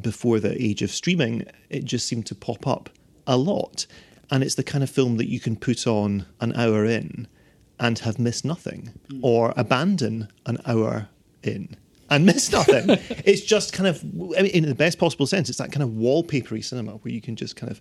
before 0.00 0.40
the 0.40 0.60
age 0.62 0.82
of 0.82 0.90
streaming, 0.90 1.46
it 1.70 1.84
just 1.84 2.06
seemed 2.06 2.26
to 2.26 2.34
pop 2.34 2.66
up 2.66 2.90
a 3.26 3.36
lot, 3.36 3.86
and 4.30 4.44
it's 4.44 4.56
the 4.56 4.64
kind 4.64 4.84
of 4.84 4.90
film 4.90 5.16
that 5.16 5.28
you 5.28 5.40
can 5.40 5.56
put 5.56 5.86
on 5.86 6.26
an 6.40 6.52
hour 6.54 6.84
in 6.84 7.26
and 7.80 7.98
have 8.00 8.18
missed 8.18 8.44
nothing, 8.44 8.92
mm. 9.08 9.20
or 9.22 9.52
abandon 9.56 10.28
an 10.46 10.58
hour 10.66 11.08
in 11.42 11.76
and 12.10 12.26
miss 12.26 12.52
nothing. 12.52 12.84
it's 13.24 13.42
just 13.42 13.72
kind 13.72 13.86
of, 13.86 14.02
I 14.36 14.42
mean, 14.42 14.52
in 14.52 14.66
the 14.66 14.74
best 14.74 14.98
possible 14.98 15.26
sense, 15.26 15.48
it's 15.48 15.58
that 15.58 15.72
kind 15.72 15.82
of 15.82 15.90
wallpapery 15.90 16.64
cinema 16.64 16.92
where 16.92 17.12
you 17.12 17.20
can 17.20 17.36
just 17.36 17.56
kind 17.56 17.70
of 17.70 17.80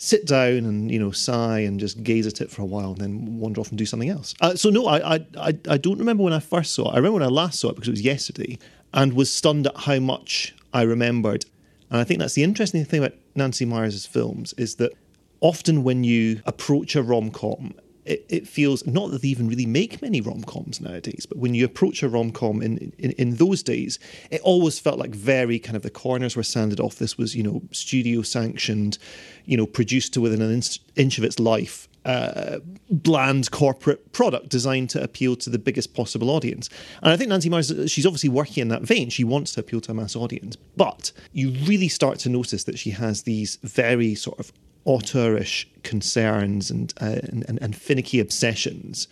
sit 0.00 0.26
down 0.26 0.58
and 0.58 0.90
you 0.92 0.98
know 0.98 1.10
sigh 1.10 1.58
and 1.58 1.80
just 1.80 2.02
gaze 2.04 2.26
at 2.26 2.40
it 2.40 2.50
for 2.50 2.62
a 2.62 2.64
while 2.64 2.92
and 2.92 2.98
then 2.98 3.38
wander 3.40 3.60
off 3.60 3.68
and 3.70 3.78
do 3.78 3.84
something 3.86 4.08
else. 4.08 4.34
Uh, 4.40 4.54
so 4.54 4.70
no, 4.70 4.86
I, 4.86 5.16
I 5.16 5.58
I 5.68 5.76
don't 5.76 5.98
remember 5.98 6.22
when 6.22 6.32
I 6.32 6.38
first 6.38 6.72
saw 6.74 6.90
it. 6.90 6.92
I 6.92 6.96
remember 6.96 7.14
when 7.14 7.24
I 7.24 7.26
last 7.26 7.58
saw 7.58 7.70
it 7.70 7.74
because 7.74 7.88
it 7.88 7.92
was 7.92 8.02
yesterday 8.02 8.58
and 8.94 9.12
was 9.12 9.30
stunned 9.30 9.66
at 9.66 9.76
how 9.76 9.98
much 9.98 10.54
I 10.72 10.82
remembered. 10.82 11.44
And 11.90 12.00
I 12.00 12.04
think 12.04 12.20
that's 12.20 12.34
the 12.34 12.44
interesting 12.44 12.84
thing 12.84 13.02
about 13.02 13.18
Nancy 13.34 13.64
Meyers' 13.64 14.06
films 14.06 14.54
is 14.56 14.76
that 14.76 14.92
often 15.40 15.82
when 15.82 16.04
you 16.04 16.42
approach 16.46 16.94
a 16.94 17.02
rom 17.02 17.30
com 17.30 17.74
it, 18.08 18.24
it, 18.28 18.48
feels 18.48 18.86
not 18.86 19.10
that 19.10 19.22
they 19.22 19.28
even 19.28 19.48
really 19.48 19.66
make 19.66 20.00
many 20.00 20.20
rom 20.20 20.42
coms 20.42 20.80
nowadays, 20.80 21.26
but 21.26 21.38
when 21.38 21.54
you 21.54 21.64
approach 21.64 22.02
a 22.02 22.08
rom 22.08 22.32
com 22.32 22.62
in, 22.62 22.92
in, 22.98 23.12
in 23.12 23.36
those 23.36 23.62
days, 23.62 23.98
it 24.30 24.40
always 24.40 24.78
felt 24.78 24.98
like 24.98 25.14
very 25.14 25.58
kind 25.58 25.76
of 25.76 25.82
the 25.82 25.90
corners 25.90 26.34
were 26.34 26.42
sanded 26.42 26.80
off. 26.80 26.96
This 26.96 27.18
was, 27.18 27.36
you 27.36 27.42
know, 27.42 27.62
studio 27.70 28.22
sanctioned, 28.22 28.96
you 29.44 29.56
know, 29.56 29.66
produced 29.66 30.14
to 30.14 30.20
within 30.22 30.40
an 30.40 30.62
inch, 30.96 31.18
of 31.18 31.24
its 31.24 31.38
life. 31.38 31.86
Uh, 32.04 32.60
bland 32.88 33.50
corporate 33.50 34.12
product 34.12 34.48
designed 34.48 34.88
to 34.88 35.02
appeal 35.02 35.36
to 35.36 35.50
the 35.50 35.58
biggest 35.58 35.92
possible 35.92 36.30
audience. 36.30 36.70
And 37.02 37.12
I 37.12 37.18
think 37.18 37.28
Nancy 37.28 37.50
Meyers, 37.50 37.70
she's 37.90 38.06
obviously 38.06 38.30
working 38.30 38.62
in 38.62 38.68
that 38.68 38.80
vein. 38.80 39.10
She 39.10 39.24
wants 39.24 39.52
to 39.54 39.60
appeal 39.60 39.82
to 39.82 39.90
a 39.90 39.94
mass 39.94 40.16
audience. 40.16 40.56
But 40.74 41.12
you 41.32 41.50
really 41.50 41.88
start 41.88 42.18
to 42.20 42.30
notice 42.30 42.64
that 42.64 42.78
she 42.78 42.90
has 42.90 43.24
these 43.24 43.58
very 43.62 44.14
sort 44.14 44.38
of 44.38 44.52
auteurish 44.88 45.66
concerns 45.82 46.70
and, 46.70 46.94
uh, 47.00 47.20
and, 47.24 47.58
and 47.60 47.76
finicky 47.76 48.18
obsessions, 48.20 49.06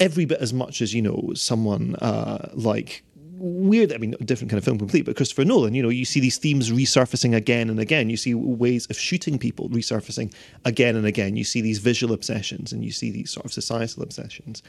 every 0.00 0.24
bit 0.24 0.40
as 0.40 0.52
much 0.52 0.82
as 0.82 0.92
you 0.92 1.00
know 1.00 1.30
someone 1.34 1.94
uh, 1.96 2.50
like 2.54 3.04
weird. 3.14 3.92
I 3.92 3.98
mean, 3.98 4.14
a 4.20 4.24
different 4.24 4.50
kind 4.50 4.58
of 4.58 4.64
film 4.64 4.78
complete, 4.78 5.06
but 5.06 5.16
Christopher 5.16 5.44
Nolan. 5.44 5.74
You 5.74 5.82
know, 5.82 5.88
you 5.88 6.04
see 6.04 6.18
these 6.18 6.38
themes 6.38 6.70
resurfacing 6.70 7.34
again 7.36 7.70
and 7.70 7.78
again. 7.78 8.10
You 8.10 8.16
see 8.16 8.34
ways 8.34 8.86
of 8.90 8.98
shooting 8.98 9.38
people 9.38 9.68
resurfacing 9.70 10.34
again 10.64 10.96
and 10.96 11.06
again. 11.06 11.36
You 11.36 11.44
see 11.44 11.60
these 11.60 11.78
visual 11.78 12.12
obsessions, 12.12 12.72
and 12.72 12.84
you 12.84 12.90
see 12.90 13.10
these 13.12 13.30
sort 13.30 13.46
of 13.46 13.52
societal 13.52 14.02
obsessions. 14.02 14.62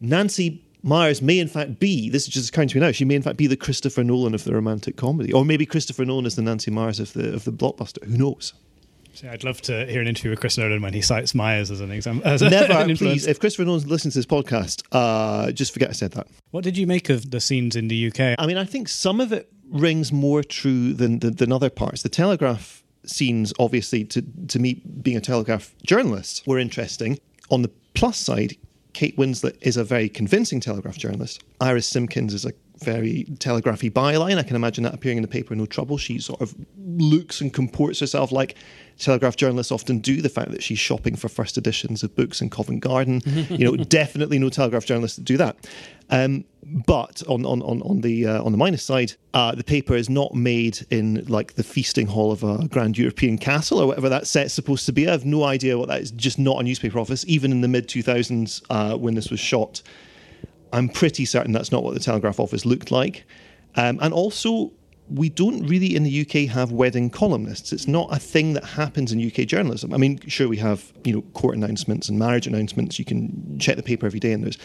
Nancy 0.00 0.64
Meyers 0.82 1.22
may 1.22 1.38
in 1.38 1.48
fact 1.48 1.78
be, 1.78 2.10
this 2.10 2.24
is 2.24 2.28
just 2.28 2.50
occurring 2.50 2.68
to 2.68 2.76
me 2.76 2.86
now, 2.86 2.92
she 2.92 3.06
may 3.06 3.14
in 3.14 3.22
fact 3.22 3.38
be 3.38 3.46
the 3.46 3.56
Christopher 3.56 4.04
Nolan 4.04 4.34
of 4.34 4.44
the 4.44 4.52
romantic 4.52 4.96
comedy. 4.96 5.32
Or 5.32 5.44
maybe 5.44 5.64
Christopher 5.64 6.04
Nolan 6.04 6.26
is 6.26 6.36
the 6.36 6.42
Nancy 6.42 6.70
Meyers 6.70 7.00
of 7.00 7.12
the 7.14 7.32
of 7.32 7.44
the 7.44 7.52
blockbuster. 7.52 8.04
Who 8.04 8.18
knows? 8.18 8.52
See, 9.14 9.28
I'd 9.28 9.44
love 9.44 9.62
to 9.62 9.86
hear 9.86 10.00
an 10.00 10.08
interview 10.08 10.30
with 10.30 10.40
Chris 10.40 10.58
Nolan 10.58 10.82
when 10.82 10.92
he 10.92 11.00
cites 11.00 11.36
Meyers 11.36 11.70
as 11.70 11.80
an 11.80 11.92
example. 11.92 12.28
As 12.28 12.42
Never, 12.42 12.72
an 12.72 12.96
please. 12.96 13.28
If 13.28 13.38
Christopher 13.38 13.64
Nolan 13.64 13.86
listens 13.86 14.14
to 14.14 14.18
this 14.18 14.26
podcast, 14.26 14.82
uh, 14.90 15.52
just 15.52 15.72
forget 15.72 15.88
I 15.90 15.92
said 15.92 16.12
that. 16.12 16.26
What 16.50 16.64
did 16.64 16.76
you 16.76 16.88
make 16.88 17.10
of 17.10 17.30
the 17.30 17.40
scenes 17.40 17.76
in 17.76 17.86
the 17.86 18.08
UK? 18.08 18.34
I 18.38 18.46
mean, 18.46 18.56
I 18.56 18.64
think 18.64 18.88
some 18.88 19.20
of 19.20 19.32
it 19.32 19.52
rings 19.70 20.12
more 20.12 20.42
true 20.42 20.92
than 20.94 21.20
than, 21.20 21.36
than 21.36 21.52
other 21.52 21.70
parts. 21.70 22.02
The 22.02 22.08
Telegraph 22.08 22.82
scenes, 23.06 23.52
obviously, 23.60 24.04
to 24.06 24.22
to 24.48 24.58
me, 24.58 24.82
being 25.02 25.16
a 25.16 25.20
Telegraph 25.20 25.72
journalist, 25.86 26.44
were 26.44 26.58
interesting. 26.58 27.20
On 27.50 27.62
the 27.62 27.70
plus 27.94 28.18
side, 28.18 28.56
Kate 28.94 29.16
Winslet 29.16 29.56
is 29.60 29.76
a 29.76 29.84
very 29.84 30.08
convincing 30.08 30.58
Telegraph 30.58 30.98
journalist. 30.98 31.44
Iris 31.60 31.86
Simpkins 31.86 32.34
is 32.34 32.44
a 32.44 32.52
very 32.78 33.24
telegraphy 33.38 33.90
byline. 33.90 34.38
I 34.38 34.42
can 34.42 34.56
imagine 34.56 34.84
that 34.84 34.94
appearing 34.94 35.18
in 35.18 35.22
the 35.22 35.28
paper, 35.28 35.54
no 35.54 35.66
trouble. 35.66 35.98
She 35.98 36.18
sort 36.18 36.40
of 36.40 36.54
looks 36.76 37.40
and 37.40 37.52
comports 37.52 38.00
herself 38.00 38.32
like 38.32 38.56
Telegraph 38.98 39.36
journalists 39.36 39.72
often 39.72 39.98
do. 39.98 40.22
The 40.22 40.28
fact 40.28 40.52
that 40.52 40.62
she's 40.62 40.78
shopping 40.78 41.16
for 41.16 41.28
first 41.28 41.58
editions 41.58 42.02
of 42.02 42.14
books 42.14 42.40
in 42.40 42.48
Covent 42.48 42.80
Garden, 42.80 43.22
you 43.50 43.64
know, 43.64 43.76
definitely 43.76 44.38
no 44.38 44.48
Telegraph 44.50 44.86
journalists 44.86 45.16
that 45.16 45.24
do 45.24 45.36
that. 45.36 45.56
Um, 46.10 46.44
but 46.86 47.22
on 47.28 47.44
on 47.44 47.60
on, 47.62 47.82
on 47.82 48.00
the 48.02 48.26
uh, 48.26 48.42
on 48.42 48.52
the 48.52 48.58
minus 48.58 48.84
side, 48.84 49.14
uh, 49.32 49.54
the 49.54 49.64
paper 49.64 49.94
is 49.94 50.08
not 50.08 50.34
made 50.34 50.86
in 50.90 51.24
like 51.26 51.54
the 51.54 51.64
feasting 51.64 52.06
hall 52.06 52.30
of 52.30 52.44
a 52.44 52.68
grand 52.68 52.96
European 52.96 53.36
castle 53.36 53.80
or 53.80 53.86
whatever 53.86 54.08
that 54.08 54.26
set's 54.26 54.54
supposed 54.54 54.86
to 54.86 54.92
be. 54.92 55.08
I 55.08 55.12
have 55.12 55.24
no 55.24 55.44
idea 55.44 55.76
what 55.76 55.88
that 55.88 56.00
is. 56.00 56.10
Just 56.12 56.38
not 56.38 56.60
a 56.60 56.62
newspaper 56.62 56.98
office. 56.98 57.24
Even 57.26 57.50
in 57.50 57.62
the 57.62 57.68
mid 57.68 57.88
two 57.88 58.02
thousands, 58.02 58.62
uh, 58.70 58.96
when 58.96 59.14
this 59.14 59.30
was 59.30 59.40
shot, 59.40 59.82
I'm 60.74 60.88
pretty 60.88 61.24
certain 61.24 61.52
that's 61.52 61.70
not 61.70 61.84
what 61.84 61.94
the 61.94 62.00
Telegraph 62.00 62.40
office 62.40 62.66
looked 62.66 62.90
like. 62.90 63.24
Um, 63.76 63.98
and 64.02 64.12
also, 64.12 64.72
we 65.08 65.28
don't 65.28 65.66
really 65.66 65.94
in 65.94 66.02
the 66.02 66.20
UK 66.22 66.50
have 66.52 66.72
wedding 66.72 67.10
columnists. 67.10 67.72
It's 67.72 67.86
not 67.86 68.08
a 68.10 68.18
thing 68.18 68.54
that 68.54 68.64
happens 68.64 69.12
in 69.12 69.24
UK 69.24 69.46
journalism. 69.46 69.94
I 69.94 69.98
mean, 69.98 70.18
sure, 70.26 70.48
we 70.48 70.56
have 70.58 70.92
you 71.04 71.12
know 71.14 71.22
court 71.34 71.56
announcements 71.56 72.08
and 72.08 72.18
marriage 72.18 72.46
announcements. 72.46 72.98
You 72.98 73.04
can 73.04 73.58
check 73.58 73.76
the 73.76 73.82
paper 73.82 74.06
every 74.06 74.20
day, 74.20 74.32
and 74.32 74.42
there's 74.42 74.58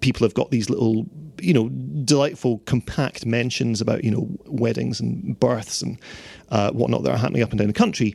people 0.00 0.24
have 0.24 0.34
got 0.34 0.50
these 0.50 0.68
little 0.68 1.06
you 1.40 1.54
know 1.54 1.68
delightful 2.04 2.58
compact 2.66 3.24
mentions 3.24 3.80
about 3.80 4.02
you 4.02 4.10
know 4.10 4.28
weddings 4.46 4.98
and 4.98 5.38
births 5.38 5.80
and 5.80 5.98
uh, 6.48 6.72
whatnot 6.72 7.04
that 7.04 7.12
are 7.12 7.18
happening 7.18 7.42
up 7.42 7.50
and 7.50 7.58
down 7.58 7.68
the 7.68 7.74
country. 7.74 8.14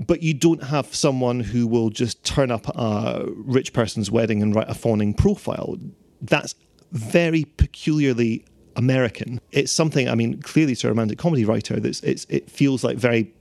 But 0.00 0.22
you 0.22 0.32
don't 0.32 0.62
have 0.62 0.94
someone 0.94 1.40
who 1.40 1.66
will 1.66 1.90
just 1.90 2.22
turn 2.24 2.52
up 2.52 2.68
a 2.68 3.26
rich 3.34 3.72
person's 3.72 4.12
wedding 4.12 4.42
and 4.42 4.54
write 4.54 4.70
a 4.70 4.74
fawning 4.74 5.12
profile. 5.12 5.76
That's 6.20 6.54
very 6.92 7.44
peculiarly 7.44 8.44
American. 8.76 9.40
It's 9.52 9.72
something. 9.72 10.08
I 10.08 10.14
mean, 10.14 10.40
clearly, 10.40 10.72
it's 10.72 10.84
a 10.84 10.88
romantic 10.88 11.18
comedy 11.18 11.44
writer. 11.44 11.80
That's 11.80 12.00
it's, 12.00 12.26
it 12.28 12.50
feels 12.50 12.84
like 12.84 12.96
very 12.96 13.32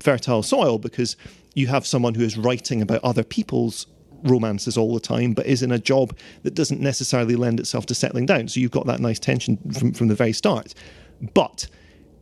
fertile 0.00 0.42
soil 0.42 0.78
because 0.78 1.16
you 1.54 1.66
have 1.66 1.86
someone 1.86 2.14
who 2.14 2.24
is 2.24 2.38
writing 2.38 2.80
about 2.80 3.04
other 3.04 3.22
people's 3.22 3.86
romances 4.22 4.76
all 4.76 4.94
the 4.94 5.00
time, 5.00 5.32
but 5.32 5.46
is 5.46 5.62
in 5.62 5.72
a 5.72 5.78
job 5.78 6.16
that 6.42 6.54
doesn't 6.54 6.80
necessarily 6.80 7.36
lend 7.36 7.60
itself 7.60 7.86
to 7.86 7.94
settling 7.94 8.26
down. 8.26 8.48
So 8.48 8.60
you've 8.60 8.70
got 8.70 8.86
that 8.86 9.00
nice 9.00 9.18
tension 9.18 9.58
from 9.72 9.92
from 9.92 10.08
the 10.08 10.14
very 10.14 10.32
start. 10.32 10.74
But 11.34 11.66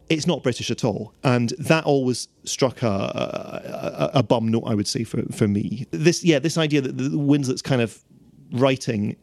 it's 0.09 0.27
not 0.27 0.43
British 0.43 0.71
at 0.71 0.85
all, 0.85 1.15
and 1.23 1.51
that 1.59 1.85
always 1.85 2.29
struck 2.45 2.83
a, 2.83 2.87
a, 2.87 4.19
a 4.19 4.23
bum 4.23 4.49
note. 4.49 4.65
I 4.67 4.75
would 4.75 4.89
say 4.89 5.05
for 5.05 5.23
for 5.31 5.47
me, 5.47 5.87
this 5.91 6.25
yeah, 6.25 6.39
this 6.39 6.59
idea 6.59 6.81
that 6.81 6.97
the 6.97 7.11
Winslet's 7.11 7.63
kind 7.63 7.83
of 7.83 8.03
writing 8.53 9.17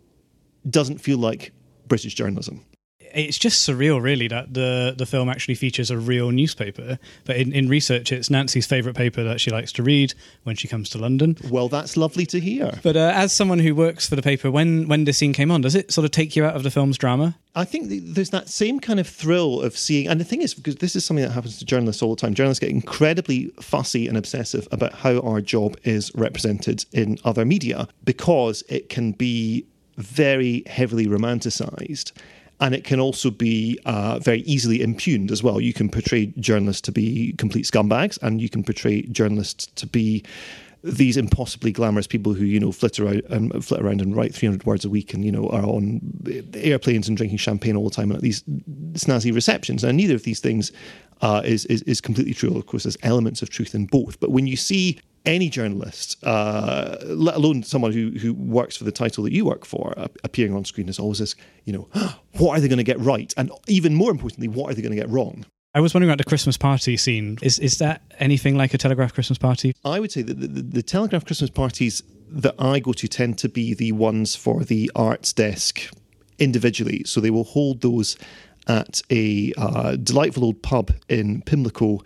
doesn't 0.69 1.00
feel 1.00 1.17
like 1.17 1.51
British 1.88 2.13
journalism 2.13 2.65
it's 3.15 3.38
just 3.38 3.67
surreal, 3.67 4.01
really, 4.01 4.27
that 4.27 4.53
the 4.53 4.93
the 4.95 5.05
film 5.05 5.29
actually 5.29 5.55
features 5.55 5.89
a 5.89 5.98
real 5.98 6.31
newspaper. 6.31 7.00
But 7.24 7.38
in, 7.38 7.53
in 7.53 7.69
research, 7.69 8.12
it's 8.12 8.29
Nancy's 8.29 8.67
favourite 8.67 8.95
paper 8.95 9.24
that 9.24 9.39
she 9.39 9.51
likes 9.51 9.72
to 9.74 9.84
read 9.84 10.13
when 10.43 10.55
she 10.55 10.67
comes 10.67 10.89
to 10.89 10.98
London. 10.98 11.38
Well, 11.50 11.69
that's 11.69 11.95
lovely 11.95 12.25
to 12.27 12.39
hear. 12.39 12.77
But 12.84 12.98
uh, 12.98 13.13
as 13.15 13.31
someone 13.31 13.60
who 13.60 13.74
works 13.74 14.07
for 14.07 14.15
the 14.15 14.22
paper, 14.22 14.51
when 14.51 14.88
when 14.88 15.05
this 15.05 15.17
scene 15.17 15.34
came 15.34 15.50
on, 15.50 15.62
does 15.62 15.75
it 15.75 15.91
sort 15.91 16.05
of 16.05 16.12
take 16.12 16.36
you 16.36 16.45
out 16.45 16.55
of 16.55 16.63
the 16.63 16.72
film's 16.72 16.98
drama? 16.98 17.38
I 17.57 17.63
think 17.63 17.88
there's 17.89 18.31
that 18.31 18.50
same 18.50 18.81
kind 18.81 19.00
of 19.00 19.07
thrill 19.07 19.62
of 19.62 19.77
seeing, 19.77 20.10
and 20.10 20.19
the 20.19 20.25
thing 20.25 20.41
is, 20.41 20.53
because 20.53 20.75
this 20.75 20.93
is 20.93 21.05
something 21.05 21.24
that 21.24 21.31
happens 21.31 21.57
to 21.60 21.65
journalists 21.65 22.01
all 22.01 22.13
the 22.13 22.19
time. 22.19 22.34
Journalists 22.34 22.60
get 22.60 22.69
incredibly 22.69 23.45
fussy 23.62 24.10
and 24.10 24.17
obsessive 24.17 24.67
about 24.72 24.93
how 24.93 25.19
our 25.19 25.39
job 25.39 25.77
is 25.84 26.12
represented 26.15 26.86
in 26.91 27.17
other 27.24 27.45
media 27.45 27.88
because 28.03 28.62
it 28.67 28.89
can 28.89 29.13
be 29.13 29.65
very 29.98 30.64
heavily 30.68 31.08
romanticized 31.08 32.12
and 32.60 32.74
it 32.74 32.84
can 32.84 33.00
also 33.00 33.30
be 33.30 33.80
uh, 33.86 34.20
very 34.20 34.40
easily 34.42 34.82
impugned 34.82 35.32
as 35.32 35.44
well. 35.44 35.60
You 35.60 35.74
can 35.74 35.90
portray 35.90 36.28
journalists 36.40 36.82
to 36.84 36.92
be 36.92 37.34
complete 37.38 37.66
scumbags, 37.66 38.18
and 38.22 38.42
you 38.42 38.50
can 38.50 38.64
portray 38.64 39.02
journalists 39.04 39.68
to 39.75 39.86
be 39.86 40.24
these 40.84 41.18
impossibly 41.18 41.72
glamorous 41.72 42.06
people 42.06 42.34
who 42.34 42.46
you 42.46 42.60
know 42.60 42.72
flit 42.72 43.00
around 43.00 43.24
and 43.30 43.66
flit 43.66 43.82
around 43.82 44.02
and 44.02 44.16
write 44.16 44.36
300 44.36 44.66
words 44.68 44.86
a 44.86 44.90
week 44.90 45.16
and 45.16 45.25
you 45.25 45.32
know 45.32 45.50
are 45.50 45.66
on 45.66 46.00
airplanes 46.54 47.08
and 47.08 47.18
drinking 47.18 47.40
champagne 47.40 47.75
all 47.75 47.86
the 47.86 47.96
time 47.96 48.12
and 48.12 48.18
at 48.18 48.22
these 48.22 48.44
snazzy 48.94 49.34
receptions. 49.34 49.84
And 49.84 49.98
neither 49.98 50.16
of 50.16 50.24
these 50.24 50.40
things 50.40 50.72
uh, 51.22 51.42
is, 51.44 51.66
is 51.66 51.82
is 51.84 52.00
completely 52.00 52.34
true. 52.34 52.56
Of 52.56 52.68
course 52.68 52.84
there's 52.84 52.98
elements 53.04 53.42
of 53.42 53.50
truth 53.50 53.75
in 53.75 53.88
both. 53.88 54.20
But 54.20 54.32
when 54.32 54.48
you 54.48 54.56
see 54.56 55.00
any 55.25 55.50
journalist, 55.50 56.17
uh, 56.24 56.98
let 57.05 57.36
alone 57.36 57.63
someone 57.63 57.91
who, 57.91 58.12
who 58.12 58.34
works 58.34 58.77
for 58.77 58.84
the 58.84 58.91
title 58.91 59.24
that 59.24 59.34
you 59.34 59.46
work 59.46 59.65
for, 59.65 59.94
uh, 59.98 60.08
appearing 60.24 60.53
on 60.53 60.65
screen 60.65 60.89
is 60.89 61.00
always 61.00 61.20
this, 61.20 61.36
you 61.65 61.74
know, 61.74 61.88
what 62.38 62.58
are 62.58 62.62
they 62.62 62.67
going 62.67 62.77
to 62.77 62.84
get 62.84 63.00
right? 63.00 63.34
And 63.38 63.51
even 63.67 63.96
more 63.96 64.12
importantly, 64.12 64.48
what 64.48 64.72
are 64.72 64.74
they 64.74 64.82
going 64.82 64.96
to 64.96 65.01
get 65.01 65.10
wrong? 65.10 65.46
I 65.74 65.82
was 65.82 65.94
wondering 65.94 66.10
about 66.10 66.20
the 66.20 66.29
Christmas 66.29 66.58
party 66.58 66.96
scene. 66.96 67.38
Is 67.41 67.60
is 67.60 67.79
that 67.79 68.01
anything 68.17 68.55
like 68.55 68.74
a 68.74 68.77
Telegraph 68.77 69.13
Christmas 69.13 69.38
party? 69.38 69.74
I 69.84 70.00
would 70.00 70.10
say 70.10 70.22
that 70.22 70.39
the, 70.39 70.48
the, 70.48 70.62
the 70.62 70.84
Telegraph 70.84 71.25
Christmas 71.25 71.50
parties 71.50 72.01
that 72.29 72.55
I 72.58 72.79
go 72.79 72.94
to 72.94 73.08
tend 73.10 73.38
to 73.39 73.50
be 73.50 73.74
the 73.74 73.91
ones 73.91 74.38
for 74.38 74.63
the 74.63 74.89
arts 74.96 75.34
desk 75.34 75.82
individually. 76.39 77.03
So 77.05 77.20
they 77.20 77.29
will 77.29 77.44
hold 77.44 77.82
those 77.82 78.17
at 78.67 79.01
a 79.10 79.53
uh, 79.58 79.96
delightful 79.98 80.46
old 80.46 80.62
pub 80.62 80.91
in 81.10 81.41
Pimlico 81.41 82.01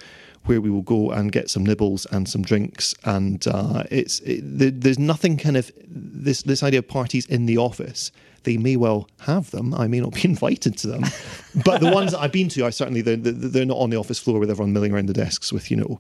where 0.45 0.61
we 0.61 0.69
will 0.69 0.81
go 0.81 1.11
and 1.11 1.31
get 1.31 1.49
some 1.49 1.63
nibbles 1.63 2.05
and 2.07 2.27
some 2.27 2.41
drinks. 2.41 2.95
And 3.03 3.45
uh, 3.47 3.83
it's 3.91 4.19
it, 4.21 4.41
there's 4.81 4.99
nothing 4.99 5.37
kind 5.37 5.57
of 5.57 5.71
this 5.87 6.43
this 6.43 6.63
idea 6.63 6.79
of 6.79 6.87
parties 6.87 7.25
in 7.25 7.45
the 7.45 7.57
office. 7.57 8.11
They 8.43 8.57
may 8.57 8.77
well 8.77 9.09
have 9.21 9.51
them. 9.51 9.73
I 9.73 9.87
may 9.87 9.99
not 9.99 10.13
be 10.13 10.21
invited 10.23 10.77
to 10.77 10.87
them, 10.87 11.03
but 11.65 11.81
the 11.81 11.91
ones 11.91 12.11
that 12.11 12.19
I've 12.19 12.31
been 12.31 12.49
to 12.49 12.63
are 12.63 12.71
certainly 12.71 13.01
they're, 13.01 13.17
they're 13.17 13.65
not 13.65 13.77
on 13.77 13.89
the 13.89 13.97
office 13.97 14.19
floor 14.19 14.39
with 14.39 14.49
everyone 14.49 14.73
milling 14.73 14.93
around 14.93 15.07
the 15.07 15.13
desks 15.13 15.51
with 15.51 15.69
you 15.69 15.77
know 15.77 15.99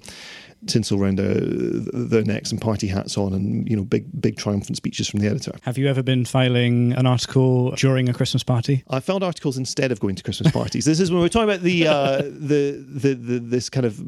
tinsel 0.67 1.01
around 1.01 1.17
their, 1.17 1.35
their 1.35 2.23
necks 2.23 2.51
and 2.51 2.59
party 2.59 2.87
hats 2.87 3.17
on 3.17 3.33
and 3.33 3.69
you 3.69 3.75
know 3.75 3.83
big 3.83 4.05
big 4.21 4.37
triumphant 4.37 4.77
speeches 4.77 5.07
from 5.07 5.19
the 5.19 5.27
editor. 5.27 5.53
Have 5.61 5.77
you 5.77 5.87
ever 5.87 6.03
been 6.03 6.25
filing 6.25 6.93
an 6.93 7.05
article 7.05 7.71
during 7.71 8.09
a 8.09 8.13
Christmas 8.13 8.43
party? 8.43 8.83
I 8.89 8.99
filed 8.99 9.23
articles 9.23 9.57
instead 9.57 9.91
of 9.91 9.99
going 9.99 10.15
to 10.15 10.23
Christmas 10.23 10.51
parties. 10.51 10.85
this 10.85 10.99
is 10.99 11.11
when 11.11 11.21
we're 11.21 11.29
talking 11.29 11.49
about 11.49 11.61
the, 11.61 11.87
uh, 11.87 12.17
the, 12.17 12.83
the, 12.87 13.13
the 13.13 13.39
this 13.39 13.69
kind 13.69 13.85
of 13.85 14.01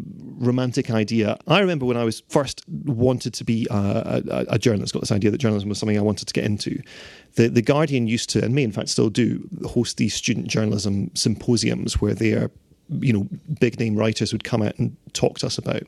romantic 0.43 0.91
idea. 0.91 1.38
I 1.48 1.60
remember 1.60 1.86
when 1.86 1.98
I 1.98 2.03
was 2.03 2.22
first 2.29 2.63
wanted 2.67 3.34
to 3.36 3.43
be 3.43 3.67
a, 3.70 4.22
a, 4.29 4.46
a 4.50 4.60
journalist, 4.60 4.93
got 4.93 5.01
this 5.01 5.12
idea 5.12 5.31
that 5.31 5.38
journalism 5.38 5.70
was 5.70 5.79
something 5.79 5.98
I 5.98 6.01
wanted 6.01 6.27
to 6.27 6.34
get 6.34 6.43
into. 6.43 6.81
The 7.36 7.48
the 7.48 7.62
Guardian 7.62 8.08
used 8.08 8.29
to, 8.31 8.43
and 8.43 8.53
may 8.53 8.63
in 8.63 8.72
fact 8.72 8.89
still 8.89 9.10
do, 9.10 9.48
host 9.65 9.98
these 9.98 10.13
student 10.13 10.48
journalism 10.48 11.12
symposiums 11.15 12.01
where 12.01 12.13
they 12.13 12.34
are 12.34 12.51
you 13.00 13.13
know, 13.13 13.27
big 13.60 13.79
name 13.79 13.96
writers 13.96 14.34
would 14.34 14.43
come 14.43 14.62
out 14.62 14.77
and 14.77 14.96
talk 15.13 15.39
to 15.39 15.46
us 15.46 15.58
about 15.58 15.84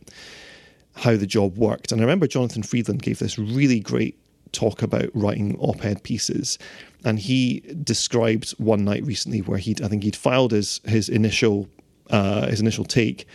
how 0.96 1.16
the 1.16 1.28
job 1.28 1.58
worked. 1.58 1.92
And 1.92 2.02
I 2.02 2.04
remember 2.04 2.28
Jonathan 2.28 2.64
Freedland 2.64 3.02
gave 3.02 3.20
this 3.20 3.38
really 3.38 3.80
great 3.80 4.18
talk 4.52 4.82
about 4.82 5.10
writing 5.14 5.58
op-ed 5.60 6.04
pieces, 6.04 6.60
and 7.04 7.20
he 7.20 7.62
described 7.84 8.52
one 8.52 8.86
night 8.86 9.04
recently 9.04 9.42
where 9.42 9.58
he'd 9.58 9.82
I 9.82 9.88
think 9.88 10.04
he'd 10.04 10.16
filed 10.16 10.52
his 10.52 10.80
his 10.86 11.10
initial 11.10 11.68
uh, 12.10 12.48
his 12.48 12.62
initial 12.62 12.86
take, 12.86 13.28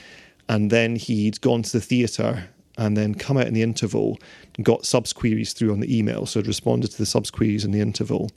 and 0.49 0.71
then 0.71 0.97
he'd 0.97 1.41
gone 1.41 1.63
to 1.63 1.73
the 1.73 1.81
theatre 1.81 2.49
and 2.77 2.97
then 2.97 3.13
come 3.13 3.37
out 3.37 3.49
in 3.49 3.55
the 3.55 3.63
interval, 3.63 4.19
got 4.63 4.87
subs 4.87 5.13
queries 5.13 5.53
through 5.53 5.73
on 5.73 5.81
the 5.81 5.99
email, 5.99 6.27
so 6.27 6.39
had 6.39 6.47
responded 6.47 6.93
to 6.93 6.99
the 6.99 7.07
subs 7.07 7.29
queries 7.29 7.65
in 7.65 7.73
the 7.73 7.81
interval, 7.81 8.31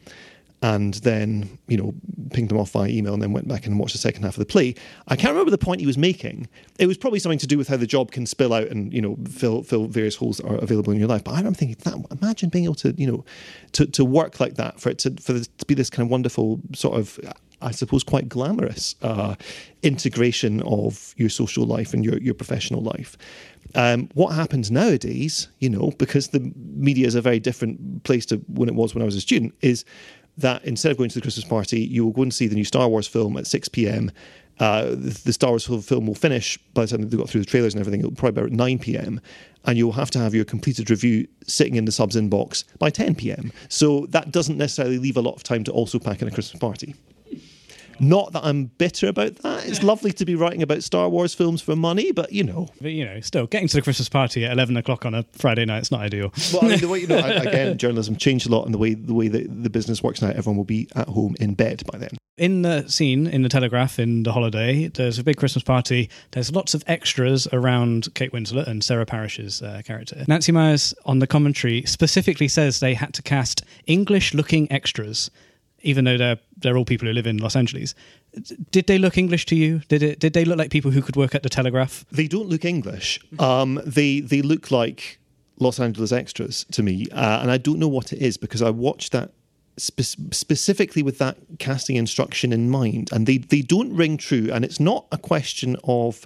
and 0.62 0.96
then 0.96 1.58
you 1.68 1.78
know 1.78 1.94
pinged 2.32 2.50
them 2.50 2.58
off 2.58 2.72
via 2.72 2.90
email 2.90 3.14
and 3.14 3.22
then 3.22 3.34
went 3.34 3.48
back 3.48 3.66
and 3.66 3.80
watched 3.80 3.94
the 3.94 4.00
second 4.00 4.24
half 4.24 4.36
of 4.36 4.40
the 4.40 4.46
play. 4.46 4.76
I 5.08 5.16
can't 5.16 5.32
remember 5.32 5.52
the 5.52 5.58
point 5.58 5.82
he 5.82 5.88
was 5.88 5.98
making. 5.98 6.48
It 6.80 6.88
was 6.88 6.98
probably 6.98 7.20
something 7.20 7.40
to 7.40 7.48
do 7.48 7.58
with 7.58 7.68
how 7.68 7.78
the 7.78 7.88
job 7.88 8.12
can 8.12 8.26
spill 8.26 8.54
out 8.54 8.68
and 8.68 8.94
you 8.94 9.02
know 9.02 9.18
fill 9.30 9.64
fill 9.64 9.88
various 9.88 10.16
holes 10.16 10.38
that 10.38 10.48
are 10.48 10.58
available 10.58 10.94
in 10.94 11.00
your 11.00 11.08
life. 11.08 11.24
But 11.24 11.36
I'm 11.36 11.54
thinking 11.54 11.78
that 11.84 12.18
imagine 12.22 12.50
being 12.50 12.66
able 12.66 12.76
to 12.76 12.94
you 12.98 13.08
know 13.08 13.26
to, 13.74 13.86
to 13.88 14.06
work 14.06 14.40
like 14.40 14.56
that 14.56 14.80
for 14.80 14.90
it 14.90 15.00
to 15.00 15.12
for 15.22 15.40
to 15.40 15.66
be 15.66 15.74
this 15.74 15.90
kind 15.90 16.06
of 16.06 16.12
wonderful 16.12 16.62
sort 16.74 16.98
of 16.98 17.20
I 17.62 17.72
suppose 17.72 18.04
quite 18.04 18.28
glamorous 18.28 18.96
uh, 19.02 19.36
integration 19.84 20.62
of 20.64 21.14
your 21.18 21.30
social 21.30 21.66
life 21.66 21.94
and 21.94 22.04
your 22.04 22.18
your 22.18 22.34
professional 22.34 22.82
life. 22.82 23.18
Um, 23.74 24.10
what 24.16 24.34
happens 24.34 24.70
nowadays, 24.70 25.48
you 25.60 25.70
know, 25.70 25.92
because 25.98 26.30
the 26.30 26.52
media 26.56 27.08
is 27.08 27.16
a 27.16 27.22
very 27.22 27.40
different 27.40 28.04
place 28.04 28.26
to 28.28 28.38
when 28.48 28.68
it 28.68 28.76
was 28.76 28.94
when 28.94 29.02
I 29.02 29.06
was 29.06 29.16
a 29.16 29.22
student, 29.22 29.54
is 29.62 29.86
that 30.42 30.64
instead 30.66 30.92
of 30.92 30.98
going 30.98 31.10
to 31.10 31.16
the 31.16 31.22
Christmas 31.22 31.46
party, 31.46 31.82
you 31.82 32.06
will 32.06 32.12
go 32.12 32.24
and 32.24 32.34
see 32.34 32.48
the 32.48 32.56
new 32.56 32.64
Star 32.64 32.88
Wars 32.88 33.08
film 33.08 33.38
at 33.38 33.48
6 33.48 33.70
p.m. 33.70 34.12
Uh, 34.60 34.96
the 34.96 35.34
Star 35.34 35.52
Wars 35.52 35.66
film 35.66 36.06
will 36.06 36.16
finish 36.16 36.58
by 36.74 36.86
the 36.86 36.88
time 36.88 37.02
they've 37.02 37.20
got 37.20 37.30
through 37.30 37.42
the 37.42 37.48
trailers 37.48 37.74
and 37.74 37.80
everything. 37.80 38.02
It'll 38.02 38.12
probably 38.12 38.42
be 38.42 38.48
about 38.48 38.52
9 38.52 38.80
p.m. 38.80 39.22
And 39.66 39.78
you'll 39.78 39.92
have 39.94 40.12
to 40.12 40.20
have 40.20 40.36
your 40.36 40.46
completed 40.46 40.90
review 40.90 41.28
sitting 41.48 41.76
in 41.76 41.86
the 41.86 41.92
subs 41.92 42.16
inbox 42.16 42.64
by 42.78 42.90
10 42.90 43.16
p.m. 43.16 43.52
So 43.70 44.06
that 44.10 44.32
doesn't 44.32 44.58
necessarily 44.58 45.00
leave 45.00 45.18
a 45.18 45.22
lot 45.22 45.36
of 45.36 45.44
time 45.44 45.64
to 45.66 45.72
also 45.72 46.00
pack 46.00 46.22
in 46.22 46.28
a 46.28 46.32
Christmas 46.32 46.60
party. 46.60 46.96
Not 48.02 48.34
that 48.34 48.44
I'm 48.44 48.66
bitter 48.66 49.08
about 49.08 49.36
that. 49.38 49.68
It's 49.68 49.84
lovely 49.84 50.12
to 50.14 50.26
be 50.26 50.34
writing 50.34 50.64
about 50.64 50.82
Star 50.82 51.08
Wars 51.08 51.36
films 51.36 51.62
for 51.62 51.76
money, 51.76 52.12
but 52.12 52.32
you 52.32 52.44
know. 52.44 52.68
But 52.82 52.94
you 52.94 53.06
know, 53.06 53.20
still 53.22 53.46
getting 53.46 53.68
to 53.68 53.76
the 53.76 53.84
Christmas 53.84 54.10
party 54.10 54.44
at 54.44 54.52
eleven 54.52 54.76
o'clock 54.76 55.06
on 55.06 55.14
a 55.14 55.24
Friday 55.34 55.66
night 55.66 55.84
is 55.84 55.92
not 55.92 56.02
ideal. 56.02 56.34
Well, 56.52 56.66
I 56.66 56.70
mean, 56.70 56.80
the 56.80 56.88
way 56.88 57.00
you 57.00 57.08
know, 57.08 57.18
again, 57.24 57.78
journalism 57.78 58.16
changed 58.16 58.48
a 58.48 58.52
lot, 58.52 58.66
in 58.66 58.72
the 58.72 58.80
way 58.80 58.96
the 58.96 59.14
way 59.14 59.28
the, 59.28 59.46
the 59.48 59.70
business 59.70 60.02
works 60.02 60.20
now, 60.20 60.30
everyone 60.30 60.58
will 60.58 60.64
be 60.64 60.88
at 60.96 61.10
home 61.10 61.36
in 61.40 61.54
bed 61.54 61.84
by 61.92 62.00
then. 62.00 62.10
In 62.38 62.64
the 62.64 62.88
scene 62.88 63.28
in 63.28 63.44
the 63.44 63.50
Telegraph 63.50 64.00
in 64.00 64.24
the 64.24 64.32
holiday, 64.32 64.88
there's 64.88 65.20
a 65.20 65.24
big 65.24 65.38
Christmas 65.38 65.64
party. 65.64 66.10
There's 66.32 66.52
lots 66.52 66.74
of 66.74 66.84
extras 66.88 67.48
around 67.54 68.12
Kate 68.16 68.32
Winslet 68.32 68.66
and 68.66 68.84
Sarah 68.84 69.06
Parish's 69.06 69.62
uh, 69.62 69.84
character. 69.86 70.26
Nancy 70.28 70.52
Meyers 70.52 70.96
on 71.06 71.20
the 71.20 71.28
commentary 71.28 71.84
specifically 71.84 72.48
says 72.48 72.80
they 72.80 72.96
had 72.96 73.14
to 73.14 73.22
cast 73.22 73.64
English-looking 73.86 74.72
extras 74.72 75.30
even 75.82 76.06
though 76.06 76.18
they're 76.18 76.40
they're 76.58 76.78
all 76.78 76.86
people 76.86 77.08
who 77.08 77.14
live 77.14 77.28
in 77.28 77.38
Los 77.38 77.56
Angeles. 77.56 77.96
Did 78.72 78.88
they 78.88 78.98
look 78.98 79.18
English 79.18 79.46
to 79.48 79.56
you? 79.56 79.80
Did 79.88 80.04
it? 80.04 80.20
Did 80.20 80.34
they 80.34 80.46
look 80.46 80.58
like 80.58 80.72
people 80.72 80.92
who 80.92 81.02
could 81.02 81.16
work 81.16 81.36
at 81.36 81.44
the 81.44 81.50
Telegraph? 81.50 82.06
They 82.12 82.28
don't 82.28 82.50
look 82.50 82.66
English. 82.66 83.20
Um, 83.40 83.82
they 83.86 84.20
they 84.20 84.42
look 84.42 84.72
like 84.72 85.20
Los 85.60 85.80
Angeles 85.80 86.12
extras 86.12 86.66
to 86.72 86.84
me, 86.84 87.08
uh, 87.12 87.40
and 87.42 87.52
I 87.52 87.58
don't 87.58 87.80
know 87.80 87.88
what 87.88 88.14
it 88.14 88.20
is 88.20 88.38
because 88.38 88.62
I 88.62 88.70
watched 88.70 89.12
that 89.12 89.32
spe- 89.78 90.34
specifically 90.34 91.04
with 91.04 91.18
that 91.18 91.38
casting 91.60 91.96
instruction 91.96 92.54
in 92.54 92.70
mind, 92.70 93.10
and 93.12 93.28
they 93.28 93.38
they 93.38 93.62
don't 93.62 93.94
ring 93.96 94.18
true. 94.18 94.50
And 94.52 94.64
it's 94.64 94.80
not 94.80 95.06
a 95.12 95.18
question 95.18 95.76
of 95.84 96.26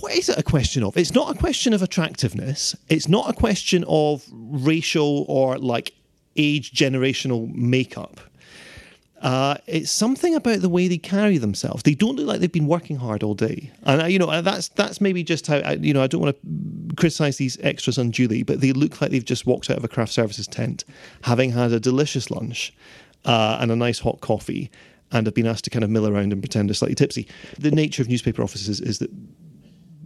what 0.00 0.12
is 0.12 0.28
it 0.28 0.38
a 0.38 0.42
question 0.42 0.82
of? 0.82 0.96
It's 0.96 1.12
not 1.12 1.34
a 1.34 1.38
question 1.38 1.74
of 1.74 1.82
attractiveness. 1.82 2.74
It's 2.88 3.08
not 3.08 3.28
a 3.28 3.32
question 3.32 3.84
of 3.86 4.24
racial 4.32 5.24
or 5.28 5.58
like 5.58 5.94
age 6.36 6.72
generational 6.72 7.52
makeup. 7.54 8.20
Uh, 9.22 9.54
it's 9.66 9.90
something 9.90 10.34
about 10.34 10.60
the 10.60 10.68
way 10.68 10.88
they 10.88 10.98
carry 10.98 11.38
themselves. 11.38 11.84
They 11.84 11.94
don't 11.94 12.16
look 12.16 12.26
like 12.26 12.40
they've 12.40 12.50
been 12.50 12.66
working 12.66 12.96
hard 12.96 13.22
all 13.22 13.34
day, 13.34 13.70
and 13.84 14.12
you 14.12 14.18
know 14.18 14.42
that's 14.42 14.68
that's 14.68 15.00
maybe 15.00 15.22
just 15.22 15.46
how 15.46 15.58
I, 15.58 15.74
you 15.74 15.94
know 15.94 16.02
I 16.02 16.08
don't 16.08 16.20
want 16.20 16.36
to 16.36 16.94
criticize 16.96 17.36
these 17.36 17.56
extras 17.60 17.98
unduly, 17.98 18.42
but 18.42 18.60
they 18.60 18.72
look 18.72 19.00
like 19.00 19.12
they've 19.12 19.24
just 19.24 19.46
walked 19.46 19.70
out 19.70 19.76
of 19.76 19.84
a 19.84 19.88
craft 19.88 20.12
services 20.12 20.48
tent, 20.48 20.84
having 21.22 21.52
had 21.52 21.70
a 21.70 21.78
delicious 21.78 22.32
lunch 22.32 22.74
uh, 23.24 23.58
and 23.60 23.70
a 23.70 23.76
nice 23.76 24.00
hot 24.00 24.20
coffee, 24.20 24.72
and 25.12 25.26
have 25.28 25.34
been 25.34 25.46
asked 25.46 25.64
to 25.64 25.70
kind 25.70 25.84
of 25.84 25.90
mill 25.90 26.08
around 26.08 26.32
and 26.32 26.42
pretend 26.42 26.68
they're 26.68 26.74
slightly 26.74 26.96
tipsy. 26.96 27.28
The 27.60 27.70
nature 27.70 28.02
of 28.02 28.08
newspaper 28.08 28.42
offices 28.42 28.80
is 28.80 28.98
that 28.98 29.10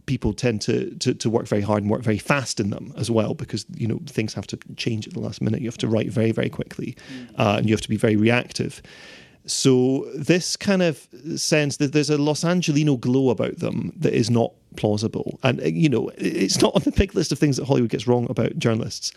people 0.06 0.32
tend 0.32 0.60
to, 0.62 0.94
to, 0.96 1.14
to 1.14 1.28
work 1.28 1.46
very 1.46 1.62
hard 1.62 1.82
and 1.82 1.90
work 1.90 2.02
very 2.02 2.18
fast 2.18 2.60
in 2.60 2.70
them 2.70 2.92
as 2.96 3.10
well 3.10 3.34
because 3.34 3.66
you 3.74 3.86
know 3.86 4.00
things 4.06 4.34
have 4.34 4.46
to 4.46 4.58
change 4.76 5.06
at 5.06 5.14
the 5.14 5.20
last 5.20 5.42
minute. 5.42 5.60
You 5.60 5.68
have 5.68 5.78
to 5.78 5.88
write 5.88 6.10
very 6.10 6.32
very 6.32 6.48
quickly, 6.48 6.96
uh, 7.36 7.56
and 7.58 7.68
you 7.68 7.74
have 7.74 7.82
to 7.82 7.88
be 7.88 7.96
very 7.96 8.16
reactive. 8.16 8.80
So 9.46 10.10
this 10.14 10.56
kind 10.56 10.82
of 10.82 11.06
sense 11.36 11.76
that 11.76 11.92
there's 11.92 12.10
a 12.10 12.18
Los 12.18 12.44
Angelino 12.44 12.96
glow 12.96 13.30
about 13.30 13.58
them 13.58 13.92
that 13.96 14.12
is 14.12 14.28
not 14.28 14.52
plausible, 14.76 15.38
and 15.42 15.60
uh, 15.60 15.66
you 15.66 15.88
know 15.88 16.10
it's 16.18 16.60
not 16.60 16.74
on 16.74 16.82
the 16.82 16.92
big 16.92 17.14
list 17.14 17.32
of 17.32 17.38
things 17.38 17.56
that 17.56 17.66
Hollywood 17.66 17.90
gets 17.90 18.06
wrong 18.06 18.26
about 18.28 18.58
journalists. 18.58 19.12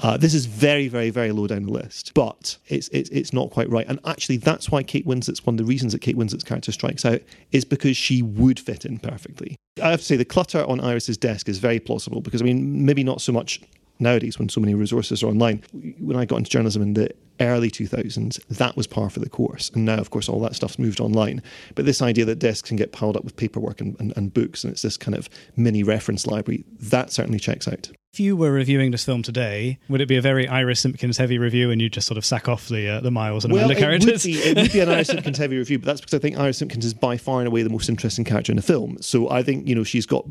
Uh, 0.00 0.16
this 0.16 0.32
is 0.32 0.46
very, 0.46 0.86
very, 0.86 1.10
very 1.10 1.32
low 1.32 1.48
down 1.48 1.64
the 1.64 1.72
list, 1.72 2.12
but 2.14 2.56
it's, 2.68 2.88
it's 2.88 3.10
it's 3.10 3.32
not 3.32 3.50
quite 3.50 3.68
right. 3.68 3.86
And 3.88 3.98
actually, 4.04 4.36
that's 4.36 4.70
why 4.70 4.82
Kate 4.82 5.06
Winslet's 5.06 5.44
one 5.44 5.54
of 5.54 5.58
the 5.58 5.64
reasons 5.64 5.92
that 5.92 6.00
Kate 6.00 6.16
Winslet's 6.16 6.44
character 6.44 6.70
strikes 6.72 7.04
out 7.04 7.20
is 7.50 7.64
because 7.64 7.96
she 7.96 8.22
would 8.22 8.60
fit 8.60 8.84
in 8.84 8.98
perfectly. 8.98 9.56
I 9.82 9.90
have 9.90 10.00
to 10.00 10.06
say 10.06 10.16
the 10.16 10.24
clutter 10.24 10.64
on 10.64 10.80
Iris's 10.80 11.16
desk 11.16 11.48
is 11.48 11.58
very 11.58 11.80
plausible 11.80 12.20
because 12.20 12.42
I 12.42 12.44
mean 12.44 12.84
maybe 12.84 13.02
not 13.04 13.20
so 13.20 13.32
much 13.32 13.60
nowadays 13.98 14.38
when 14.38 14.48
so 14.48 14.60
many 14.60 14.74
resources 14.74 15.22
are 15.22 15.28
online. 15.28 15.62
When 15.98 16.16
I 16.16 16.24
got 16.24 16.36
into 16.36 16.50
journalism 16.50 16.82
in 16.82 16.94
the 16.94 17.10
early 17.40 17.70
2000s, 17.70 18.44
that 18.48 18.76
was 18.76 18.86
par 18.86 19.10
for 19.10 19.20
the 19.20 19.28
course. 19.28 19.70
And 19.70 19.84
now, 19.84 19.98
of 19.98 20.10
course, 20.10 20.28
all 20.28 20.40
that 20.40 20.54
stuff's 20.54 20.78
moved 20.78 21.00
online. 21.00 21.42
But 21.74 21.84
this 21.84 22.02
idea 22.02 22.24
that 22.26 22.38
desks 22.38 22.68
can 22.68 22.76
get 22.76 22.92
piled 22.92 23.16
up 23.16 23.24
with 23.24 23.36
paperwork 23.36 23.80
and, 23.80 23.96
and, 24.00 24.12
and 24.16 24.32
books 24.32 24.64
and 24.64 24.72
it's 24.72 24.82
this 24.82 24.96
kind 24.96 25.16
of 25.16 25.28
mini 25.56 25.82
reference 25.82 26.26
library, 26.26 26.64
that 26.80 27.10
certainly 27.10 27.38
checks 27.38 27.68
out. 27.68 27.90
If 28.12 28.20
you 28.20 28.36
were 28.36 28.50
reviewing 28.50 28.90
this 28.90 29.04
film 29.04 29.22
today, 29.22 29.78
would 29.88 30.00
it 30.00 30.08
be 30.08 30.16
a 30.16 30.22
very 30.22 30.48
Iris 30.48 30.80
Simpkins 30.80 31.18
heavy 31.18 31.36
review, 31.38 31.70
and 31.70 31.80
you 31.80 31.90
just 31.90 32.06
sort 32.06 32.16
of 32.16 32.24
sack 32.24 32.48
off 32.48 32.66
the 32.66 32.88
uh, 32.88 33.00
the 33.00 33.10
Miles 33.10 33.44
and 33.44 33.52
well, 33.52 33.66
Amanda 33.66 33.80
characters? 33.80 34.24
Would, 34.24 34.32
be, 34.32 34.38
it 34.38 34.56
would 34.56 34.72
be 34.72 34.80
an 34.80 34.88
Iris 34.88 35.08
Simpkins 35.08 35.36
heavy 35.36 35.58
review, 35.58 35.78
but 35.78 35.84
that's 35.84 36.00
because 36.00 36.14
I 36.14 36.18
think 36.18 36.38
Iris 36.38 36.56
Simpkins 36.56 36.86
is 36.86 36.94
by 36.94 37.18
far 37.18 37.40
and 37.40 37.46
away 37.46 37.62
the 37.62 37.70
most 37.70 37.88
interesting 37.88 38.24
character 38.24 38.50
in 38.50 38.56
the 38.56 38.62
film. 38.62 38.96
So 39.02 39.28
I 39.28 39.42
think 39.42 39.68
you 39.68 39.74
know 39.74 39.84
she's 39.84 40.06
got 40.06 40.24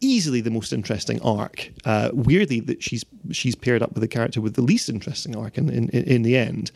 easily 0.00 0.40
the 0.40 0.50
most 0.50 0.72
interesting 0.72 1.20
arc. 1.22 1.70
Uh, 1.84 2.10
weirdly, 2.12 2.60
that 2.60 2.82
she's 2.82 3.04
she's 3.30 3.54
paired 3.54 3.82
up 3.82 3.92
with 3.92 4.00
the 4.00 4.08
character 4.08 4.40
with 4.40 4.54
the 4.54 4.62
least 4.62 4.88
interesting 4.88 5.36
arc 5.36 5.58
in 5.58 5.68
in, 5.70 5.88
in 5.90 6.22
the 6.22 6.36
end. 6.36 6.70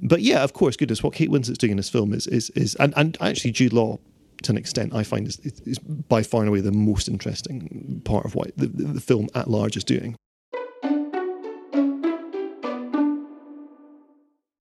But 0.00 0.22
yeah, 0.22 0.44
of 0.44 0.52
course, 0.52 0.76
goodness, 0.76 1.02
what 1.02 1.14
Kate 1.14 1.30
Winslet's 1.30 1.58
doing 1.58 1.72
in 1.72 1.76
this 1.76 1.90
film 1.90 2.12
is 2.12 2.26
is 2.26 2.50
is 2.50 2.74
and, 2.76 2.94
and 2.96 3.16
actually 3.20 3.52
Jude 3.52 3.72
Law 3.72 3.98
to 4.42 4.52
an 4.52 4.58
extent, 4.58 4.94
I 4.94 5.02
find 5.02 5.26
is, 5.26 5.38
is 5.40 5.78
by 5.78 6.22
far 6.22 6.42
and 6.42 6.48
away 6.48 6.60
the 6.60 6.72
most 6.72 7.08
interesting 7.08 8.00
part 8.04 8.24
of 8.24 8.34
what 8.34 8.56
the, 8.56 8.66
the 8.66 9.00
film 9.00 9.28
at 9.34 9.48
large 9.48 9.76
is 9.76 9.84
doing. 9.84 10.16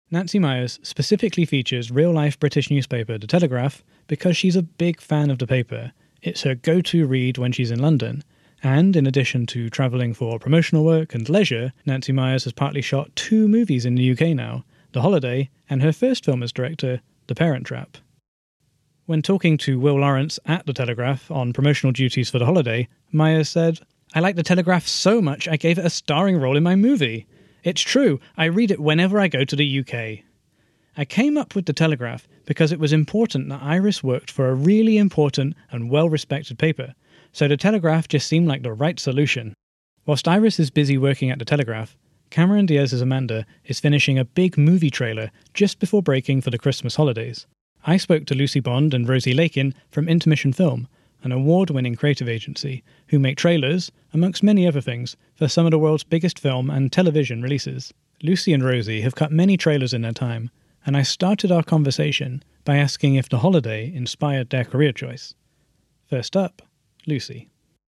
Nancy 0.09 0.39
Meyers 0.39 0.79
specifically 0.83 1.45
features 1.45 1.91
real 1.91 2.13
life 2.13 2.39
British 2.39 2.71
newspaper 2.71 3.17
The 3.17 3.27
Telegraph 3.27 3.83
because 4.07 4.37
she's 4.37 4.55
a 4.55 4.63
big 4.63 5.01
fan 5.01 5.29
of 5.29 5.37
the 5.37 5.47
paper. 5.47 5.91
It's 6.21 6.43
her 6.43 6.55
go 6.55 6.81
to 6.81 7.05
read 7.05 7.37
when 7.37 7.51
she's 7.51 7.71
in 7.71 7.79
London. 7.79 8.23
And 8.63 8.95
in 8.95 9.05
addition 9.05 9.45
to 9.47 9.69
travelling 9.69 10.13
for 10.13 10.39
promotional 10.39 10.83
work 10.83 11.13
and 11.13 11.29
leisure, 11.29 11.73
Nancy 11.85 12.11
Meyers 12.11 12.45
has 12.45 12.53
partly 12.53 12.81
shot 12.81 13.15
two 13.15 13.47
movies 13.47 13.85
in 13.85 13.95
the 13.95 14.11
UK 14.11 14.35
now 14.35 14.65
The 14.93 15.01
Holiday 15.01 15.49
and 15.69 15.81
her 15.83 15.93
first 15.93 16.25
film 16.25 16.41
as 16.41 16.51
director, 16.51 17.01
The 17.27 17.35
Parent 17.35 17.67
Trap. 17.67 17.97
When 19.05 19.21
talking 19.21 19.57
to 19.59 19.79
Will 19.79 19.99
Lawrence 19.99 20.39
at 20.45 20.65
The 20.65 20.73
Telegraph 20.73 21.29
on 21.29 21.53
promotional 21.53 21.93
duties 21.93 22.29
for 22.29 22.39
The 22.39 22.45
Holiday, 22.45 22.87
Meyers 23.11 23.49
said, 23.49 23.79
I 24.15 24.19
like 24.19 24.35
The 24.35 24.43
Telegraph 24.43 24.87
so 24.87 25.21
much 25.21 25.47
I 25.47 25.55
gave 25.55 25.77
it 25.77 25.85
a 25.85 25.89
starring 25.89 26.37
role 26.37 26.57
in 26.57 26.63
my 26.63 26.75
movie. 26.75 27.27
It's 27.63 27.81
true, 27.81 28.19
I 28.37 28.45
read 28.45 28.71
it 28.71 28.79
whenever 28.79 29.19
I 29.19 29.27
go 29.27 29.43
to 29.43 29.55
the 29.55 29.79
UK. 29.79 30.25
I 30.97 31.05
came 31.05 31.37
up 31.37 31.53
with 31.53 31.67
The 31.67 31.73
Telegraph 31.73 32.27
because 32.47 32.71
it 32.71 32.79
was 32.79 32.93
important 32.93 33.49
that 33.49 33.61
Iris 33.61 34.01
worked 34.01 34.31
for 34.31 34.49
a 34.49 34.55
really 34.55 34.97
important 34.97 35.53
and 35.69 35.91
well 35.91 36.09
respected 36.09 36.57
paper, 36.57 36.95
so 37.33 37.47
The 37.47 37.57
Telegraph 37.57 38.07
just 38.07 38.25
seemed 38.25 38.47
like 38.47 38.63
the 38.63 38.73
right 38.73 38.99
solution. 38.99 39.53
Whilst 40.07 40.27
Iris 40.27 40.57
is 40.59 40.71
busy 40.71 40.97
working 40.97 41.29
at 41.29 41.39
The 41.39 41.45
Telegraph, 41.45 41.97
Cameron 42.29 42.65
Diaz's 42.65 43.01
Amanda 43.01 43.45
is 43.65 43.81
finishing 43.81 44.17
a 44.17 44.25
big 44.25 44.57
movie 44.57 44.89
trailer 44.89 45.29
just 45.53 45.79
before 45.79 46.01
breaking 46.01 46.41
for 46.41 46.49
the 46.49 46.57
Christmas 46.57 46.95
holidays. 46.95 47.45
I 47.85 47.97
spoke 47.97 48.25
to 48.27 48.35
Lucy 48.35 48.61
Bond 48.61 48.93
and 48.93 49.07
Rosie 49.07 49.33
Lakin 49.33 49.73
from 49.91 50.07
Intermission 50.07 50.53
Film, 50.53 50.87
an 51.23 51.33
award 51.33 51.69
winning 51.69 51.95
creative 51.95 52.29
agency 52.29 52.81
who 53.07 53.19
make 53.19 53.37
trailers, 53.37 53.91
amongst 54.13 54.41
many 54.41 54.65
other 54.65 54.81
things, 54.81 55.17
for 55.35 55.49
some 55.49 55.65
of 55.65 55.71
the 55.71 55.79
world's 55.79 56.05
biggest 56.05 56.39
film 56.39 56.69
and 56.69 56.93
television 56.93 57.41
releases. 57.41 57.93
Lucy 58.23 58.53
and 58.53 58.63
Rosie 58.63 59.01
have 59.01 59.15
cut 59.15 59.31
many 59.33 59.57
trailers 59.57 59.93
in 59.93 60.01
their 60.01 60.13
time, 60.13 60.49
and 60.87 60.95
I 60.95 61.03
started 61.03 61.51
our 61.51 61.63
conversation 61.63 62.41
by 62.63 62.77
asking 62.77 63.15
if 63.15 63.27
the 63.27 63.39
holiday 63.39 63.91
inspired 63.93 64.49
their 64.49 64.63
career 64.63 64.93
choice. 64.93 65.35
First 66.09 66.37
up, 66.37 66.61
Lucy. 67.05 67.49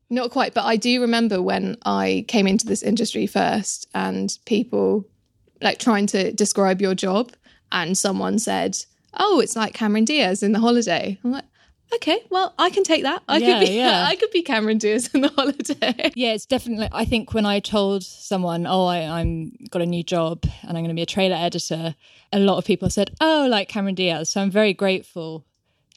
Not 0.08 0.30
quite, 0.30 0.54
but 0.54 0.64
I 0.64 0.76
do 0.76 1.02
remember 1.02 1.42
when 1.42 1.76
I 1.84 2.24
came 2.28 2.46
into 2.46 2.66
this 2.66 2.82
industry 2.82 3.26
first 3.26 3.86
and 3.94 4.36
people 4.46 5.04
like 5.60 5.78
trying 5.78 6.06
to 6.06 6.32
describe 6.32 6.80
your 6.80 6.94
job, 6.94 7.32
and 7.72 7.98
someone 7.98 8.38
said, 8.38 8.78
oh, 9.18 9.40
it's 9.40 9.56
like 9.56 9.74
Cameron 9.74 10.06
Diaz 10.06 10.42
in 10.42 10.52
The 10.52 10.60
Holiday. 10.60 11.18
I'm 11.22 11.32
like, 11.32 11.44
okay, 11.94 12.20
well, 12.30 12.54
I 12.58 12.70
can 12.70 12.84
take 12.84 13.02
that. 13.02 13.22
I 13.28 13.38
Yeah, 13.38 13.58
could 13.58 13.66
be, 13.68 13.72
yeah. 13.76 14.04
I 14.06 14.16
could 14.16 14.30
be 14.30 14.42
Cameron 14.42 14.78
Diaz 14.78 15.10
in 15.14 15.20
the 15.22 15.28
holiday. 15.36 16.10
Yeah, 16.14 16.32
it's 16.32 16.46
definitely. 16.46 16.88
I 16.92 17.04
think 17.04 17.34
when 17.34 17.46
I 17.46 17.60
told 17.60 18.02
someone, 18.04 18.66
"Oh, 18.66 18.86
I, 18.86 18.98
I'm 19.20 19.52
got 19.70 19.82
a 19.82 19.86
new 19.86 20.02
job 20.02 20.44
and 20.62 20.70
I'm 20.76 20.84
going 20.84 20.88
to 20.88 20.94
be 20.94 21.02
a 21.02 21.06
trailer 21.06 21.36
editor," 21.36 21.94
a 22.32 22.38
lot 22.38 22.58
of 22.58 22.64
people 22.64 22.90
said, 22.90 23.10
"Oh, 23.20 23.46
like 23.50 23.68
Cameron 23.68 23.94
Diaz." 23.94 24.30
So 24.30 24.40
I'm 24.40 24.50
very 24.50 24.72
grateful 24.74 25.44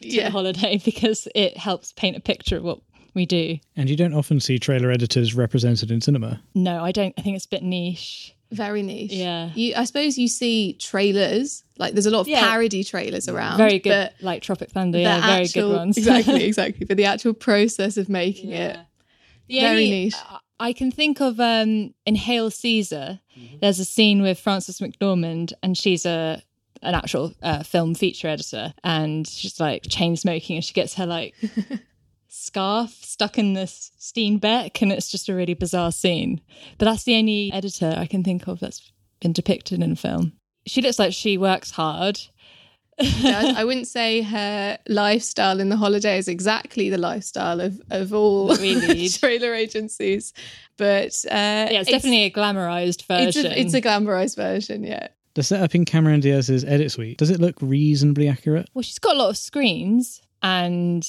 to 0.01 0.07
Yeah. 0.07 0.25
the 0.25 0.31
holiday 0.31 0.77
because 0.85 1.27
it 1.35 1.57
helps 1.57 1.91
paint 1.93 2.15
a 2.17 2.21
picture 2.21 2.57
of 2.57 2.63
what 2.63 2.79
we 3.13 3.25
do. 3.25 3.57
And 3.75 3.89
you 3.89 3.95
don't 3.97 4.13
often 4.13 4.39
see 4.39 4.57
trailer 4.57 4.89
editors 4.89 5.35
represented 5.35 5.91
in 5.91 5.99
cinema. 6.01 6.41
No, 6.55 6.83
I 6.83 6.91
don't. 6.91 7.13
I 7.17 7.21
think 7.21 7.35
it's 7.35 7.45
a 7.45 7.49
bit 7.49 7.63
niche. 7.63 8.33
Very 8.51 8.83
niche. 8.83 9.13
Yeah. 9.13 9.49
You, 9.55 9.73
I 9.75 9.85
suppose 9.85 10.17
you 10.17 10.27
see 10.27 10.73
trailers, 10.73 11.63
like 11.77 11.93
there's 11.93 12.05
a 12.05 12.11
lot 12.11 12.21
of 12.21 12.27
Yeah. 12.27 12.41
parody 12.41 12.83
trailers 12.83 13.27
around. 13.29 13.57
Very 13.57 13.79
good, 13.79 13.89
but 13.89 14.13
like 14.23 14.41
Tropic 14.41 14.69
Thunder. 14.71 14.97
the 14.97 15.03
Yeah, 15.03 15.25
very 15.25 15.47
good 15.47 15.73
ones. 15.73 15.97
exactly, 15.97 16.43
exactly. 16.51 16.85
But 16.85 16.97
the 16.97 17.05
actual 17.05 17.33
process 17.33 17.97
of 17.97 18.09
making 18.09 18.51
it. 18.51 18.77
The 19.47 19.59
Very 19.61 19.69
only- 19.71 19.89
niche. 19.89 20.15
I- 20.29 20.37
I 20.63 20.73
can 20.73 20.91
think 20.91 21.19
of 21.21 21.39
um, 21.39 21.95
in 22.05 22.13
Hail 22.13 22.51
Caesar. 22.51 23.19
Mm-hmm. 23.35 23.55
There's 23.61 23.79
a 23.79 23.85
scene 23.85 24.21
with 24.21 24.37
Frances 24.37 24.79
McDormand, 24.79 25.53
and 25.63 25.75
she's 25.75 26.05
a 26.05 26.43
an 26.83 26.93
actual 26.93 27.33
uh, 27.41 27.63
film 27.63 27.95
feature 27.95 28.27
editor, 28.27 28.71
and 28.83 29.27
she's 29.27 29.59
like 29.59 29.81
chain 29.89 30.15
smoking, 30.15 30.57
and 30.57 30.63
she 30.63 30.73
gets 30.73 30.93
her 30.95 31.07
like 31.07 31.33
scarf 32.33 32.91
stuck 33.01 33.37
in 33.37 33.53
this 33.53 33.91
Steenbeck, 33.99 34.81
and 34.81 34.91
it's 34.91 35.11
just 35.11 35.27
a 35.29 35.35
really 35.35 35.53
bizarre 35.53 35.91
scene. 35.91 36.39
But 36.77 36.85
that's 36.85 37.03
the 37.03 37.15
only 37.17 37.51
editor 37.53 37.93
I 37.97 38.05
can 38.05 38.23
think 38.23 38.47
of 38.47 38.59
that's 38.59 38.91
been 39.19 39.33
depicted 39.33 39.81
in 39.81 39.91
a 39.91 39.95
film. 39.95 40.33
She 40.65 40.81
looks 40.81 40.97
like 40.97 41.13
she 41.13 41.37
works 41.37 41.71
hard. 41.71 42.19
does. 42.99 43.55
I 43.57 43.63
wouldn't 43.63 43.87
say 43.87 44.21
her 44.21 44.77
lifestyle 44.87 45.59
in 45.59 45.69
the 45.69 45.75
holiday 45.77 46.17
is 46.17 46.27
exactly 46.27 46.89
the 46.89 46.97
lifestyle 46.97 47.59
of, 47.59 47.81
of 47.89 48.13
all 48.13 48.47
That 48.47 48.59
we 48.61 48.75
lead. 48.87 49.13
trailer 49.13 49.53
agencies, 49.53 50.33
but 50.77 51.13
uh, 51.25 51.67
Yeah, 51.71 51.81
it's, 51.81 51.89
definitely 51.91 52.23
a 52.23 52.31
glamorized 52.31 53.03
it's 53.09 53.35
version. 53.35 53.51
a, 53.51 53.55
it's 53.55 53.73
a 53.73 53.81
glamorized 53.81 54.35
version. 54.35 54.83
Yeah, 54.83 55.07
The 55.33 55.43
setup 55.43 55.73
in 55.75 55.83
Cameron 55.85 56.19
Diaz's 56.19 56.63
edit 56.63 56.91
suite, 56.91 57.17
does 57.17 57.29
it 57.31 57.39
look 57.41 57.55
reasonably 57.61 58.27
accurate? 58.29 58.69
Well, 58.73 58.83
she's 58.83 58.99
got 58.99 59.15
a 59.15 59.19
lot 59.19 59.29
of 59.29 59.37
screens, 59.37 60.21
and 60.43 61.07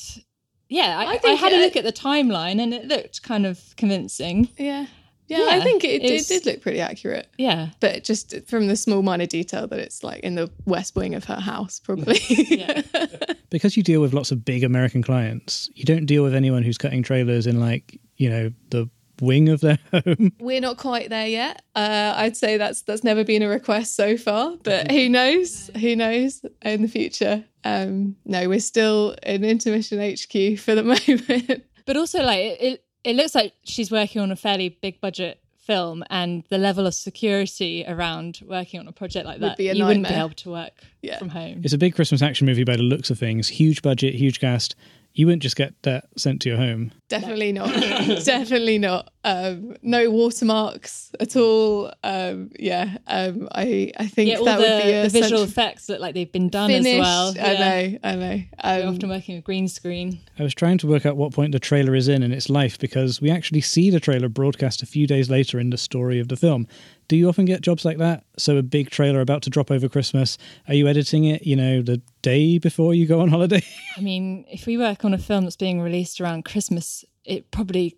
yeah, 0.72 0.98
I, 0.98 1.04
I 1.04 1.12
I, 1.14 1.18
think 1.18 1.40
had 1.40 1.52
a 1.52 1.60
look 1.60 1.76
at 1.76 1.84
the 1.84 1.92
timeline, 1.92 2.60
and 2.60 2.72
it 2.72 2.86
looked 2.86 3.22
kind 3.22 3.46
of 3.46 3.60
convincing. 3.76 4.48
yeah, 4.56 4.86
yeah. 5.28 5.48
I 5.50 5.60
think 5.60 5.84
it, 5.84 6.02
it 6.02 6.26
did 6.26 6.46
look 6.46 6.62
pretty 6.62 6.80
accurate. 6.80 7.28
Yeah, 7.38 7.68
but 7.80 8.04
just 8.04 8.34
from 8.46 8.68
the 8.68 8.76
small 8.76 9.02
minor 9.02 9.26
detail 9.26 9.66
that 9.66 9.78
it's 9.78 10.02
like 10.02 10.20
in 10.20 10.34
the 10.34 10.50
west 10.64 10.96
wing 10.96 11.14
of 11.14 11.24
her 11.24 11.40
house 11.40 11.80
probably 11.80 12.18
Yeah. 12.28 12.82
Because 13.50 13.76
you 13.76 13.82
deal 13.82 14.00
with 14.00 14.14
lots 14.14 14.30
of 14.30 14.46
big 14.46 14.64
American 14.64 15.02
clients, 15.02 15.68
you 15.74 15.84
don't 15.84 16.06
deal 16.06 16.22
with 16.22 16.34
anyone 16.34 16.62
who's 16.62 16.78
cutting 16.78 17.02
trailers 17.02 17.46
in 17.46 17.60
like, 17.60 18.00
you 18.16 18.30
know, 18.30 18.50
the 18.70 18.88
wing 19.22 19.48
of 19.48 19.60
their 19.60 19.78
home. 19.92 20.32
we're 20.40 20.60
not 20.60 20.76
quite 20.76 21.08
there 21.08 21.26
yet 21.26 21.62
uh, 21.76 22.12
i'd 22.16 22.36
say 22.36 22.56
that's 22.58 22.82
that's 22.82 23.02
never 23.04 23.24
been 23.24 23.42
a 23.42 23.48
request 23.48 23.94
so 23.96 24.16
far 24.16 24.56
but 24.62 24.90
who 24.90 25.08
knows 25.08 25.70
who 25.80 25.96
knows 25.96 26.44
in 26.62 26.82
the 26.82 26.88
future 26.88 27.42
um 27.64 28.14
no 28.26 28.48
we're 28.48 28.60
still 28.60 29.14
in 29.22 29.44
intermission 29.44 29.98
hq 29.98 30.58
for 30.58 30.74
the 30.74 30.82
moment 30.82 31.64
but 31.86 31.96
also 31.96 32.22
like 32.22 32.38
it, 32.40 32.60
it, 32.62 32.84
it 33.04 33.16
looks 33.16 33.34
like 33.34 33.54
she's 33.64 33.90
working 33.90 34.20
on 34.20 34.30
a 34.30 34.36
fairly 34.36 34.68
big 34.68 35.00
budget 35.00 35.38
film, 35.64 36.02
and 36.10 36.42
the 36.50 36.58
level 36.58 36.88
of 36.88 36.92
security 36.94 37.84
around 37.86 38.40
working 38.48 38.80
on 38.80 38.88
a 38.88 38.92
project 38.92 39.24
like 39.26 39.40
Would 39.40 39.50
that, 39.50 39.56
be 39.56 39.68
a 39.68 39.74
you 39.74 39.84
wouldn't 39.84 40.04
be 40.04 40.10
nightmare. 40.10 40.24
able 40.26 40.34
to 40.34 40.50
work 40.50 40.72
Yeah. 41.02 41.18
from 41.20 41.28
home. 41.28 41.60
It's 41.62 41.72
a 41.72 41.78
big 41.78 41.94
Christmas 41.94 42.20
action 42.20 42.48
movie 42.48 42.64
by 42.64 42.74
the 42.74 42.82
looks 42.82 43.10
of 43.10 43.18
things. 43.20 43.46
Huge 43.46 43.80
budget, 43.80 44.14
huge 44.14 44.40
cast. 44.40 44.74
You 45.14 45.26
wouldn't 45.26 45.42
just 45.42 45.56
get 45.56 45.74
that 45.82 46.04
sent 46.16 46.40
to 46.42 46.48
your 46.48 46.58
home. 46.58 46.92
definitely 47.08 47.52
not 47.52 47.72
definitely 48.24 48.78
not 48.78 49.10
um 49.24 49.76
no 49.82 50.10
watermarks 50.10 51.12
at 51.20 51.36
all 51.36 51.92
um 52.02 52.50
yeah 52.58 52.96
um 53.06 53.48
i 53.52 53.92
i 53.98 54.06
think 54.06 54.30
yeah, 54.30 54.38
that 54.42 54.56
the, 54.56 54.62
would 54.62 54.82
be 54.82 54.92
a 54.92 55.02
the 55.02 55.08
visual 55.10 55.28
central- 55.28 55.42
effects 55.42 55.88
look 55.88 56.00
like 56.00 56.14
they've 56.14 56.32
been 56.32 56.48
done 56.48 56.70
finished 56.70 56.94
as 56.94 57.00
well. 57.00 57.34
i 57.38 57.52
know 57.52 57.98
i 58.02 58.14
know 58.14 58.42
We're 58.64 58.88
um, 58.88 58.94
often 58.94 59.08
working 59.10 59.36
with 59.36 59.44
green 59.44 59.68
screen. 59.68 60.20
I 60.38 60.42
was 60.42 60.54
trying 60.54 60.78
to 60.78 60.86
work 60.86 61.04
out 61.06 61.16
what 61.16 61.32
point 61.32 61.52
the 61.52 61.60
trailer 61.60 61.94
is 61.94 62.08
in 62.08 62.22
in 62.22 62.32
its 62.32 62.48
life 62.48 62.78
because 62.78 63.20
we 63.20 63.30
actually 63.30 63.60
see 63.60 63.90
the 63.90 64.00
trailer 64.00 64.28
broadcast 64.28 64.82
a 64.82 64.86
few 64.86 65.06
days 65.06 65.28
later 65.28 65.60
in 65.60 65.70
the 65.70 65.76
story 65.78 66.18
of 66.18 66.28
the 66.28 66.36
film. 66.36 66.66
Do 67.08 67.16
you 67.16 67.28
often 67.28 67.44
get 67.44 67.60
jobs 67.60 67.84
like 67.84 67.98
that? 67.98 68.24
So 68.38 68.56
a 68.56 68.62
big 68.62 68.90
trailer 68.90 69.20
about 69.20 69.42
to 69.42 69.50
drop 69.50 69.70
over 69.70 69.88
Christmas, 69.88 70.38
are 70.68 70.74
you 70.74 70.88
editing 70.88 71.24
it, 71.24 71.46
you 71.46 71.56
know, 71.56 71.82
the 71.82 72.00
day 72.22 72.58
before 72.58 72.94
you 72.94 73.06
go 73.06 73.20
on 73.20 73.28
holiday? 73.36 73.62
I 73.96 74.00
mean, 74.00 74.44
if 74.50 74.66
we 74.66 74.78
work 74.78 75.04
on 75.04 75.12
a 75.14 75.18
film 75.18 75.44
that's 75.44 75.56
being 75.56 75.80
released 75.80 76.20
around 76.20 76.44
Christmas, 76.44 77.04
it 77.24 77.50
probably 77.50 77.96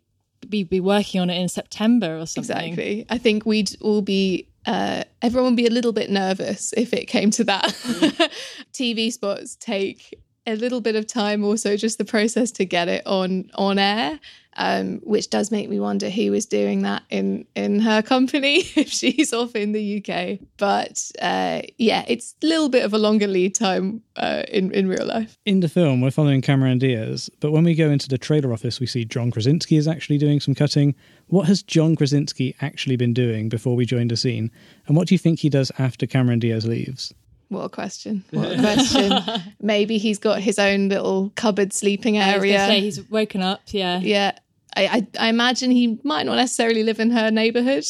be 0.48 0.64
be 0.64 0.80
working 0.80 1.20
on 1.20 1.30
it 1.30 1.40
in 1.40 1.48
September 1.48 2.18
or 2.18 2.26
something. 2.26 2.56
Exactly. 2.56 3.06
I 3.08 3.18
think 3.18 3.46
we'd 3.46 3.76
all 3.80 4.02
be, 4.02 4.48
uh, 4.66 5.04
everyone 5.22 5.52
would 5.52 5.56
be 5.56 5.66
a 5.66 5.70
little 5.70 5.92
bit 5.92 6.10
nervous 6.10 6.74
if 6.76 6.92
it 6.92 7.06
came 7.06 7.30
to 7.32 7.44
that. 7.44 7.64
TV 8.72 9.12
spots 9.12 9.56
take 9.56 10.18
a 10.46 10.56
little 10.56 10.80
bit 10.80 10.96
of 10.96 11.06
time, 11.06 11.44
also 11.44 11.76
just 11.76 11.98
the 11.98 12.04
process 12.04 12.50
to 12.52 12.64
get 12.64 12.88
it 12.88 13.06
on 13.06 13.50
on 13.54 13.78
air, 13.78 14.20
um, 14.56 15.00
which 15.02 15.30
does 15.30 15.50
make 15.50 15.68
me 15.68 15.80
wonder 15.80 16.10
who 16.10 16.32
is 16.32 16.46
doing 16.46 16.82
that 16.82 17.02
in 17.10 17.46
in 17.54 17.80
her 17.80 18.02
company 18.02 18.58
if 18.76 18.88
she's 18.88 19.32
off 19.32 19.56
in 19.56 19.72
the 19.72 19.98
UK. 19.98 20.38
But 20.56 21.10
uh, 21.20 21.62
yeah, 21.78 22.04
it's 22.06 22.34
a 22.42 22.46
little 22.46 22.68
bit 22.68 22.84
of 22.84 22.92
a 22.92 22.98
longer 22.98 23.26
lead 23.26 23.54
time 23.54 24.02
uh, 24.16 24.42
in 24.48 24.70
in 24.72 24.88
real 24.88 25.06
life. 25.06 25.38
in 25.46 25.60
the 25.60 25.68
film, 25.68 26.00
we're 26.00 26.10
following 26.10 26.42
Cameron 26.42 26.78
Diaz, 26.78 27.30
but 27.40 27.52
when 27.52 27.64
we 27.64 27.74
go 27.74 27.90
into 27.90 28.08
the 28.08 28.18
trailer 28.18 28.52
office, 28.52 28.80
we 28.80 28.86
see 28.86 29.04
John 29.04 29.30
Krasinski 29.30 29.76
is 29.76 29.88
actually 29.88 30.18
doing 30.18 30.40
some 30.40 30.54
cutting. 30.54 30.94
What 31.28 31.46
has 31.46 31.62
John 31.62 31.96
Krasinski 31.96 32.54
actually 32.60 32.96
been 32.96 33.14
doing 33.14 33.48
before 33.48 33.76
we 33.76 33.86
joined 33.86 34.10
the 34.10 34.16
scene? 34.16 34.50
And 34.86 34.96
what 34.96 35.08
do 35.08 35.14
you 35.14 35.18
think 35.18 35.40
he 35.40 35.48
does 35.48 35.72
after 35.78 36.06
Cameron 36.06 36.38
Diaz 36.38 36.66
leaves? 36.66 37.14
What 37.54 37.64
a 37.64 37.68
question! 37.68 38.24
What 38.30 38.52
a 38.52 38.60
question! 38.60 39.52
Maybe 39.60 39.98
he's 39.98 40.18
got 40.18 40.40
his 40.40 40.58
own 40.58 40.88
little 40.88 41.32
cupboard 41.36 41.72
sleeping 41.72 42.18
I 42.18 42.34
was 42.34 42.42
area. 42.42 42.66
say 42.66 42.80
he's 42.80 43.08
woken 43.08 43.42
up. 43.42 43.62
Yeah. 43.68 44.00
yeah 44.00 44.38
I, 44.76 44.86
I, 44.86 45.26
I 45.26 45.28
imagine 45.28 45.70
he 45.70 45.98
might 46.02 46.26
not 46.26 46.36
necessarily 46.36 46.82
live 46.82 47.00
in 47.00 47.10
her 47.10 47.30
neighborhood. 47.30 47.84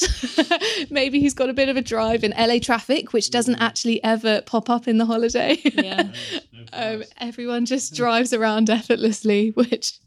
Maybe 0.91 1.21
he's 1.21 1.35
got 1.35 1.49
a 1.49 1.55
bit 1.55 1.69
of 1.69 1.77
a 1.77 1.83
drive 1.83 2.25
in 2.25 2.35
LA 2.37 2.59
traffic, 2.59 3.13
which 3.13 3.31
doesn't 3.31 3.57
actually 3.57 4.03
ever 4.05 4.43
pop 4.43 4.69
up 4.69 4.87
in 4.87 4.99
the 4.99 5.07
holiday. 5.07 5.59
Yeah. 5.65 6.13
um, 6.73 7.05
everyone 7.19 7.67
just 7.67 7.95
drives 7.95 8.33
around 8.33 8.71
effortlessly, 8.71 9.51
which 9.51 9.99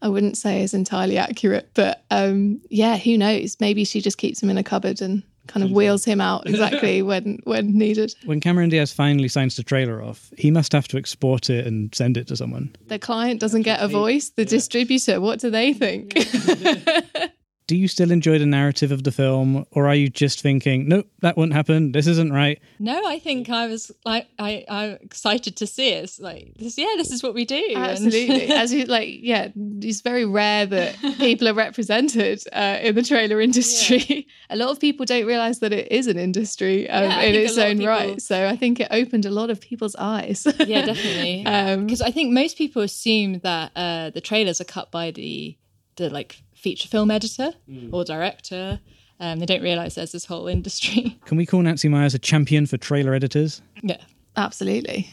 I 0.00 0.08
wouldn't 0.08 0.36
say 0.36 0.62
is 0.62 0.74
entirely 0.74 1.16
accurate. 1.16 1.70
But 1.74 2.04
um, 2.10 2.60
yeah, 2.68 2.96
who 2.96 3.16
knows? 3.16 3.56
Maybe 3.60 3.84
she 3.84 4.00
just 4.00 4.18
keeps 4.18 4.42
him 4.42 4.50
in 4.50 4.58
a 4.58 4.64
cupboard 4.64 5.00
and 5.00 5.22
kind 5.46 5.64
of 5.64 5.70
wheels 5.70 6.04
him 6.04 6.20
out 6.20 6.46
exactly 6.46 7.02
when 7.10 7.40
when 7.44 7.76
needed. 7.76 8.14
When 8.24 8.40
Cameron 8.40 8.70
Diaz 8.70 8.92
finally 8.92 9.28
signs 9.28 9.56
the 9.56 9.62
trailer 9.62 10.02
off, 10.02 10.32
he 10.38 10.50
must 10.50 10.72
have 10.72 10.88
to 10.88 10.96
export 10.96 11.50
it 11.50 11.66
and 11.66 11.94
send 11.94 12.16
it 12.16 12.26
to 12.28 12.36
someone. 12.36 12.74
The 12.86 12.98
client 12.98 13.40
doesn't 13.40 13.62
get 13.62 13.80
a 13.80 13.88
voice. 13.88 14.30
The 14.30 14.44
distributor, 14.44 15.20
what 15.20 15.40
do 15.40 15.50
they 15.50 15.72
think? 15.72 16.14
Do 17.68 17.76
you 17.76 17.86
still 17.88 18.10
enjoy 18.10 18.38
the 18.38 18.46
narrative 18.46 18.90
of 18.92 19.04
the 19.04 19.12
film, 19.12 19.64
or 19.70 19.86
are 19.88 19.94
you 19.94 20.08
just 20.10 20.40
thinking, 20.42 20.88
nope, 20.88 21.06
that 21.20 21.36
wouldn't 21.36 21.54
happen, 21.54 21.92
this 21.92 22.06
isn't 22.06 22.32
right? 22.32 22.60
No, 22.80 23.00
I 23.06 23.18
think 23.18 23.48
I 23.48 23.66
was 23.68 23.90
like 24.04 24.26
I 24.38 24.64
I'm 24.68 24.98
excited 25.00 25.56
to 25.56 25.66
see 25.66 25.88
it. 25.90 26.04
It's 26.04 26.18
like 26.20 26.54
this. 26.58 26.76
Yeah, 26.76 26.94
this 26.96 27.10
is 27.12 27.22
what 27.22 27.34
we 27.34 27.44
do. 27.44 27.62
Absolutely. 27.76 28.50
As 28.62 28.72
you 28.74 28.84
like, 28.86 29.08
yeah, 29.22 29.48
it's 29.80 30.00
very 30.00 30.26
rare 30.26 30.66
that 30.66 30.96
people 31.18 31.48
are 31.48 31.54
represented 31.54 32.42
uh, 32.52 32.78
in 32.82 32.94
the 32.94 33.02
trailer 33.02 33.40
industry. 33.40 34.26
A 34.50 34.56
lot 34.56 34.70
of 34.70 34.80
people 34.80 35.06
don't 35.06 35.24
realize 35.26 35.60
that 35.60 35.72
it 35.72 35.90
is 35.92 36.08
an 36.08 36.18
industry 36.18 36.90
um, 36.90 37.04
Yeah, 37.04 37.20
in 37.22 37.34
its 37.36 37.56
own 37.58 37.78
people- 37.78 37.86
right. 37.86 38.20
So 38.20 38.48
I 38.48 38.56
think 38.56 38.80
it 38.80 38.88
opened 38.90 39.24
a 39.24 39.30
lot 39.30 39.50
of 39.50 39.60
people's 39.60 39.96
eyes. 39.96 40.46
yeah, 40.66 40.84
definitely. 40.92 41.46
Um, 41.46 41.86
Because 41.86 42.02
I 42.02 42.10
think 42.10 42.32
most 42.32 42.58
people 42.58 42.82
assume 42.82 43.38
that 43.40 43.70
uh, 43.76 44.10
the 44.10 44.20
trailers 44.20 44.60
are 44.60 44.64
cut 44.64 44.90
by 44.90 45.10
the 45.12 45.56
the 45.96 46.08
like 46.08 46.42
feature 46.62 46.88
film 46.88 47.10
editor 47.10 47.52
or 47.90 48.04
director. 48.04 48.80
Um, 49.20 49.38
they 49.38 49.46
don't 49.46 49.62
realize 49.62 49.94
there's 49.94 50.12
this 50.12 50.24
whole 50.24 50.48
industry. 50.48 51.18
Can 51.26 51.36
we 51.36 51.46
call 51.46 51.60
Nancy 51.62 51.88
Meyers 51.88 52.14
a 52.14 52.18
champion 52.18 52.66
for 52.66 52.76
trailer 52.76 53.14
editors? 53.14 53.62
yeah. 53.82 53.98
Absolutely. 54.36 55.10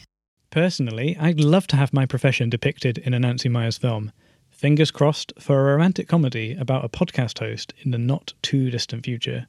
Personally, 0.50 1.16
I'd 1.20 1.40
love 1.40 1.66
to 1.68 1.76
have 1.76 1.92
my 1.92 2.06
profession 2.06 2.48
depicted 2.48 2.96
in 2.98 3.12
a 3.12 3.20
Nancy 3.20 3.48
Meyers 3.50 3.76
film. 3.76 4.12
Fingers 4.48 4.90
crossed 4.90 5.32
for 5.38 5.60
a 5.60 5.72
romantic 5.72 6.08
comedy 6.08 6.56
about 6.58 6.84
a 6.84 6.88
podcast 6.88 7.38
host 7.38 7.74
in 7.82 7.90
the 7.90 7.98
not 7.98 8.32
too 8.42 8.70
distant 8.70 9.04
future. 9.04 9.46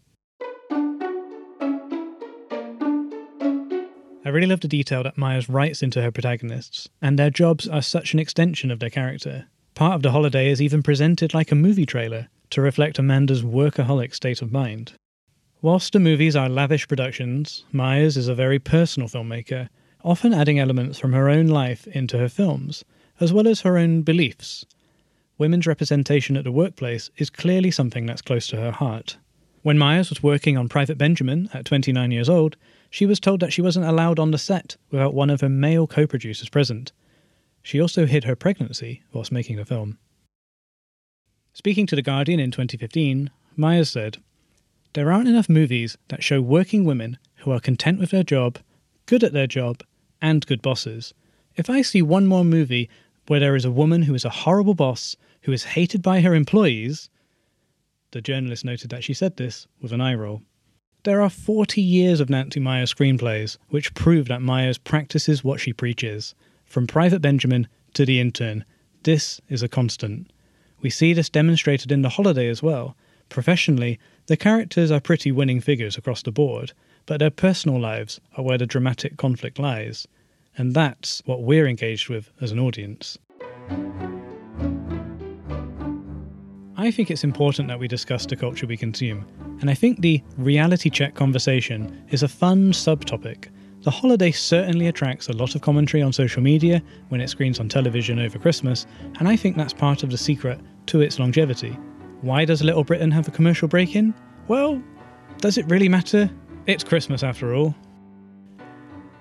I 4.23 4.29
really 4.29 4.47
love 4.47 4.59
the 4.61 4.67
detail 4.67 5.03
that 5.03 5.17
Meyers 5.17 5.49
writes 5.49 5.81
into 5.81 6.01
her 6.01 6.11
protagonists, 6.11 6.87
and 7.01 7.17
their 7.17 7.29
jobs 7.29 7.67
are 7.67 7.81
such 7.81 8.13
an 8.13 8.19
extension 8.19 8.69
of 8.71 8.79
their 8.79 8.89
character. 8.89 9.47
Part 9.73 9.95
of 9.95 10.01
the 10.01 10.11
holiday 10.11 10.49
is 10.49 10.61
even 10.61 10.83
presented 10.83 11.33
like 11.33 11.51
a 11.51 11.55
movie 11.55 11.85
trailer 11.85 12.27
to 12.49 12.61
reflect 12.61 12.99
Amanda's 12.99 13.41
workaholic 13.41 14.13
state 14.13 14.41
of 14.41 14.51
mind. 14.51 14.93
Whilst 15.61 15.93
the 15.93 15.99
movies 15.99 16.35
are 16.35 16.49
lavish 16.49 16.87
productions, 16.87 17.63
Meyers 17.71 18.17
is 18.17 18.27
a 18.27 18.35
very 18.35 18.59
personal 18.59 19.07
filmmaker, 19.07 19.69
often 20.03 20.33
adding 20.33 20.59
elements 20.59 20.99
from 20.99 21.13
her 21.13 21.29
own 21.29 21.47
life 21.47 21.87
into 21.87 22.17
her 22.17 22.29
films, 22.29 22.83
as 23.19 23.31
well 23.31 23.47
as 23.47 23.61
her 23.61 23.77
own 23.77 24.01
beliefs. 24.01 24.65
Women's 25.37 25.67
representation 25.67 26.35
at 26.35 26.43
the 26.43 26.51
workplace 26.51 27.09
is 27.17 27.29
clearly 27.29 27.71
something 27.71 28.05
that's 28.05 28.21
close 28.21 28.47
to 28.47 28.57
her 28.57 28.71
heart. 28.71 29.17
When 29.63 29.77
Meyers 29.77 30.09
was 30.09 30.23
working 30.23 30.57
on 30.57 30.69
Private 30.69 30.97
Benjamin 30.97 31.49
at 31.53 31.65
29 31.65 32.11
years 32.11 32.29
old, 32.29 32.57
she 32.89 33.05
was 33.05 33.19
told 33.19 33.39
that 33.39 33.53
she 33.53 33.61
wasn't 33.61 33.85
allowed 33.85 34.19
on 34.19 34.31
the 34.31 34.37
set 34.37 34.75
without 34.89 35.13
one 35.13 35.29
of 35.29 35.41
her 35.41 35.49
male 35.49 35.87
co 35.87 36.05
producers 36.05 36.49
present. 36.49 36.91
She 37.63 37.79
also 37.79 38.05
hid 38.05 38.23
her 38.23 38.35
pregnancy 38.35 39.03
whilst 39.13 39.31
making 39.31 39.57
the 39.57 39.65
film. 39.65 39.97
Speaking 41.53 41.85
to 41.87 41.95
The 41.95 42.01
Guardian 42.01 42.39
in 42.39 42.51
2015, 42.51 43.29
Meyers 43.55 43.89
said, 43.89 44.17
There 44.93 45.11
aren't 45.11 45.27
enough 45.27 45.49
movies 45.49 45.97
that 46.07 46.23
show 46.23 46.41
working 46.41 46.85
women 46.85 47.17
who 47.37 47.51
are 47.51 47.59
content 47.59 47.99
with 47.99 48.11
their 48.11 48.23
job, 48.23 48.59
good 49.05 49.23
at 49.23 49.33
their 49.33 49.47
job, 49.47 49.83
and 50.21 50.45
good 50.45 50.61
bosses. 50.61 51.13
If 51.55 51.69
I 51.69 51.81
see 51.81 52.01
one 52.01 52.27
more 52.27 52.45
movie 52.45 52.89
where 53.27 53.39
there 53.39 53.55
is 53.55 53.65
a 53.65 53.71
woman 53.71 54.03
who 54.03 54.15
is 54.15 54.25
a 54.25 54.29
horrible 54.29 54.73
boss, 54.73 55.15
who 55.41 55.51
is 55.51 55.63
hated 55.63 56.01
by 56.01 56.21
her 56.21 56.33
employees, 56.33 57.09
the 58.11 58.21
journalist 58.21 58.65
noted 58.65 58.89
that 58.91 59.03
she 59.03 59.13
said 59.13 59.37
this 59.37 59.67
with 59.81 59.91
an 59.91 60.01
eye 60.01 60.15
roll. 60.15 60.41
There 61.03 61.21
are 61.21 61.29
40 61.29 61.81
years 61.81 62.19
of 62.19 62.29
Nancy 62.29 62.59
Meyers 62.59 62.93
screenplays 62.93 63.57
which 63.69 63.93
prove 63.93 64.27
that 64.27 64.41
Meyers 64.41 64.77
practices 64.77 65.43
what 65.43 65.59
she 65.59 65.73
preaches. 65.73 66.35
From 66.71 66.87
Private 66.87 67.21
Benjamin 67.21 67.67
to 67.95 68.05
The 68.05 68.21
Intern, 68.21 68.63
this 69.03 69.41
is 69.49 69.61
a 69.61 69.67
constant. 69.67 70.31
We 70.79 70.89
see 70.89 71.11
this 71.11 71.27
demonstrated 71.27 71.91
in 71.91 72.01
The 72.01 72.07
Holiday 72.07 72.47
as 72.47 72.63
well. 72.63 72.95
Professionally, 73.27 73.99
the 74.27 74.37
characters 74.37 74.89
are 74.89 75.01
pretty 75.01 75.33
winning 75.33 75.59
figures 75.59 75.97
across 75.97 76.21
the 76.21 76.31
board, 76.31 76.71
but 77.07 77.17
their 77.19 77.29
personal 77.29 77.77
lives 77.77 78.21
are 78.37 78.45
where 78.45 78.57
the 78.57 78.65
dramatic 78.65 79.17
conflict 79.17 79.59
lies. 79.59 80.07
And 80.57 80.73
that's 80.73 81.21
what 81.25 81.43
we're 81.43 81.67
engaged 81.67 82.07
with 82.07 82.31
as 82.39 82.53
an 82.53 82.59
audience. 82.59 83.17
I 86.77 86.89
think 86.89 87.11
it's 87.11 87.25
important 87.25 87.67
that 87.67 87.79
we 87.79 87.89
discuss 87.89 88.25
the 88.25 88.37
culture 88.37 88.65
we 88.65 88.77
consume, 88.77 89.25
and 89.59 89.69
I 89.69 89.73
think 89.73 89.99
the 89.99 90.23
reality 90.37 90.89
check 90.89 91.15
conversation 91.15 92.01
is 92.11 92.23
a 92.23 92.29
fun 92.29 92.71
subtopic. 92.71 93.49
The 93.83 93.89
holiday 93.89 94.29
certainly 94.29 94.87
attracts 94.87 95.27
a 95.27 95.33
lot 95.33 95.55
of 95.55 95.61
commentary 95.61 96.03
on 96.03 96.13
social 96.13 96.43
media 96.43 96.83
when 97.09 97.19
it 97.19 97.31
screens 97.31 97.59
on 97.59 97.67
television 97.67 98.19
over 98.19 98.37
Christmas, 98.37 98.85
and 99.17 99.27
I 99.27 99.35
think 99.35 99.57
that's 99.57 99.73
part 99.73 100.03
of 100.03 100.11
the 100.11 100.19
secret 100.19 100.59
to 100.85 101.01
its 101.01 101.17
longevity. 101.17 101.71
Why 102.21 102.45
does 102.45 102.61
Little 102.61 102.83
Britain 102.83 103.09
have 103.09 103.27
a 103.27 103.31
commercial 103.31 103.67
break 103.67 103.95
in? 103.95 104.13
Well, 104.47 104.79
does 105.39 105.57
it 105.57 105.65
really 105.67 105.89
matter? 105.89 106.29
It's 106.67 106.83
Christmas 106.83 107.23
after 107.23 107.55
all. 107.55 107.73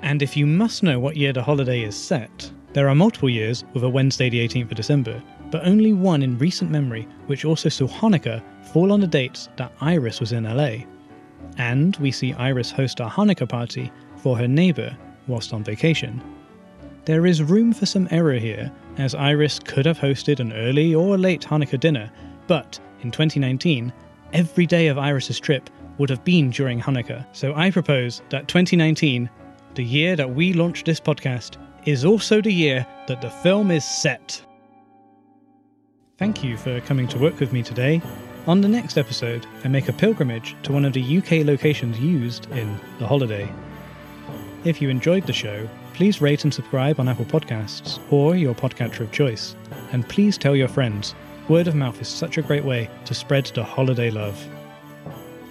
And 0.03 0.20
if 0.20 0.37
you 0.37 0.46
must 0.46 0.83
know 0.83 1.01
what 1.01 1.16
year 1.16 1.33
the 1.33 1.42
holiday 1.42 1.81
is 1.81 1.96
set, 1.96 2.53
there 2.75 2.88
are 2.90 2.94
multiple 2.94 3.31
years 3.31 3.64
with 3.73 3.83
a 3.83 3.88
Wednesday 3.88 4.29
the 4.29 4.46
18th 4.46 4.70
of 4.70 4.77
December, 4.77 5.23
but 5.51 5.66
only 5.66 5.94
one 5.94 6.23
in 6.23 6.37
recent 6.37 6.70
memory 6.70 7.09
which 7.29 7.46
also 7.46 7.70
saw 7.70 7.87
Hanukkah 7.87 8.42
fall 8.75 8.92
on 8.92 9.01
the 9.01 9.07
dates 9.07 9.49
that 9.57 9.73
Iris 9.81 10.20
was 10.20 10.33
in 10.33 10.44
LA. 10.44 10.85
And 11.57 11.96
we 11.96 12.12
see 12.12 12.35
Iris 12.35 12.70
host 12.70 13.01
a 13.01 13.07
Hanukkah 13.07 13.49
party 13.49 13.90
for 14.22 14.37
her 14.37 14.48
neighbour 14.48 14.96
whilst 15.26 15.52
on 15.52 15.64
vacation. 15.64 16.22
There 17.04 17.26
is 17.26 17.42
room 17.42 17.72
for 17.72 17.87
some 17.87 18.09
error 18.11 18.35
here, 18.35 18.70
as 18.98 19.14
Iris 19.14 19.59
could 19.59 19.87
have 19.87 19.98
hosted 19.98 20.38
an 20.38 20.52
early 20.52 20.94
or 20.94 21.16
late 21.16 21.42
Hanukkah 21.42 21.80
dinner, 21.80 22.11
but 22.46 22.78
in 23.00 23.11
2019, 23.11 23.92
every 24.33 24.66
day 24.66 24.88
of 24.88 24.98
Iris's 24.98 25.40
trip 25.40 25.70
would 25.98 26.11
have 26.11 26.24
been 26.24 26.50
during 26.50 26.80
Hanukkah. 26.80 27.24
So 27.33 27.54
I 27.54 27.70
propose 27.70 28.22
that 28.30 28.48
2019, 28.48 29.28
the 29.74 29.85
year 29.85 30.16
that 30.16 30.35
we 30.35 30.52
launched 30.52 30.87
this 30.87 31.00
podcast, 31.00 31.56
is 31.87 32.04
also 32.04 32.40
the 32.40 32.52
year 32.52 32.87
that 33.06 33.22
the 33.22 33.30
film 33.30 33.70
is 33.70 33.85
set. 33.85 34.44
Thank 36.18 36.44
you 36.44 36.59
for 36.59 36.80
coming 36.83 37.09
to 37.09 37.18
work 37.18 37.40
with 37.40 37.52
me 37.52 37.62
today. 37.62 38.02
On 38.46 38.61
the 38.61 38.68
next 38.68 38.98
episode, 38.98 39.46
I 39.64 39.68
make 39.68 39.88
a 39.88 39.92
pilgrimage 39.92 40.54
to 40.64 40.72
one 40.72 40.85
of 40.85 40.92
the 40.92 41.18
UK 41.18 41.46
locations 41.46 41.98
used 41.98 42.50
in 42.52 42.78
The 42.98 43.06
Holiday. 43.06 43.50
If 44.62 44.83
you 44.83 44.90
enjoyed 44.90 45.27
the 45.27 45.33
show, 45.33 45.66
please 45.94 46.20
rate 46.20 46.44
and 46.44 46.53
subscribe 46.53 47.01
on 47.01 47.09
Apple 47.09 47.25
Podcasts 47.25 47.99
or 48.12 48.37
your 48.37 48.55
podcatcher 48.55 49.01
of 49.01 49.11
choice. 49.11 49.57
And 49.92 50.07
please 50.07 50.37
tell 50.37 50.55
your 50.55 50.68
friends. 50.68 51.14
Word 51.49 51.66
of 51.66 51.75
mouth 51.75 51.99
is 51.99 52.09
such 52.09 52.37
a 52.37 52.42
great 52.42 52.64
way 52.64 52.90
to 53.07 53.14
spread 53.14 53.46
the 53.46 53.64
holiday 53.64 54.11
love. 54.11 54.38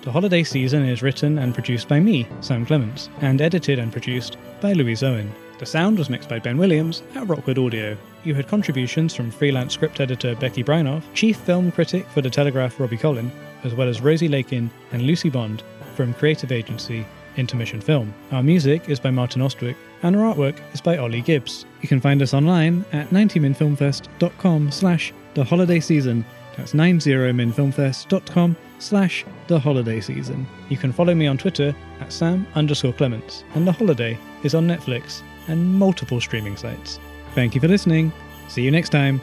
The 0.03 0.11
holiday 0.11 0.43
season 0.43 0.87
is 0.87 1.01
written 1.01 1.39
and 1.39 1.55
produced 1.55 1.87
by 1.87 1.99
me, 1.99 2.27
Sam 2.41 2.67
Clements, 2.67 3.09
and 3.21 3.41
edited 3.41 3.79
and 3.79 3.91
produced 3.91 4.37
by 4.61 4.73
Louise 4.73 5.01
Owen. 5.01 5.33
The 5.57 5.65
sound 5.65 5.97
was 5.97 6.11
mixed 6.11 6.29
by 6.29 6.37
Ben 6.37 6.59
Williams 6.59 7.01
at 7.15 7.27
Rokkwood 7.27 7.57
Audio. 7.57 7.97
You 8.23 8.35
had 8.35 8.47
contributions 8.47 9.15
from 9.15 9.31
freelance 9.31 9.73
script 9.73 9.99
editor 9.99 10.35
Becky 10.35 10.63
Brynolf, 10.63 11.01
chief 11.15 11.37
film 11.37 11.71
critic 11.71 12.05
for 12.09 12.21
The 12.21 12.29
Telegraph 12.29 12.79
Robbie 12.79 12.97
Collin, 12.97 13.31
as 13.63 13.73
well 13.73 13.89
as 13.89 14.01
Rosie 14.01 14.27
Lakin 14.27 14.69
and 14.91 15.01
Lucy 15.01 15.31
Bond 15.31 15.63
from 15.95 16.13
creative 16.13 16.51
agency 16.51 17.07
Intermission 17.39 17.81
Film. 17.81 18.13
Our 18.31 18.43
music 18.43 18.89
is 18.89 18.99
by 18.99 19.09
Martin 19.09 19.41
Austwick, 19.41 19.75
and 20.03 20.15
our 20.15 20.33
artwork 20.33 20.59
is 20.73 20.81
by 20.81 20.97
Olly 20.97 21.21
Gibbs. 21.21 21.65
You 21.81 21.87
can 21.87 21.99
find 22.01 22.21
us 22.21 22.33
online 22.33 22.85
at 22.91 23.09
90minfilmfest.com 23.09 24.71
slash 24.71 25.13
the 25.33 25.43
holiday 25.43 25.79
season. 25.79 26.25
That's 26.57 26.73
90minfilmfest.com 26.73 28.55
slash 28.79 29.25
the 29.47 29.59
holiday 29.59 30.01
season. 30.01 30.47
You 30.69 30.77
can 30.77 30.91
follow 30.91 31.15
me 31.15 31.27
on 31.27 31.37
Twitter 31.37 31.75
at 31.99 32.11
Sam 32.11 32.45
underscore 32.55 32.93
Clements, 32.93 33.43
and 33.55 33.67
The 33.67 33.71
Holiday 33.71 34.17
is 34.43 34.55
on 34.55 34.67
Netflix 34.67 35.21
and 35.47 35.75
multiple 35.75 36.21
streaming 36.21 36.57
sites. 36.57 36.99
Thank 37.35 37.55
you 37.55 37.61
for 37.61 37.67
listening. 37.67 38.11
See 38.47 38.61
you 38.63 38.71
next 38.71 38.89
time. 38.89 39.21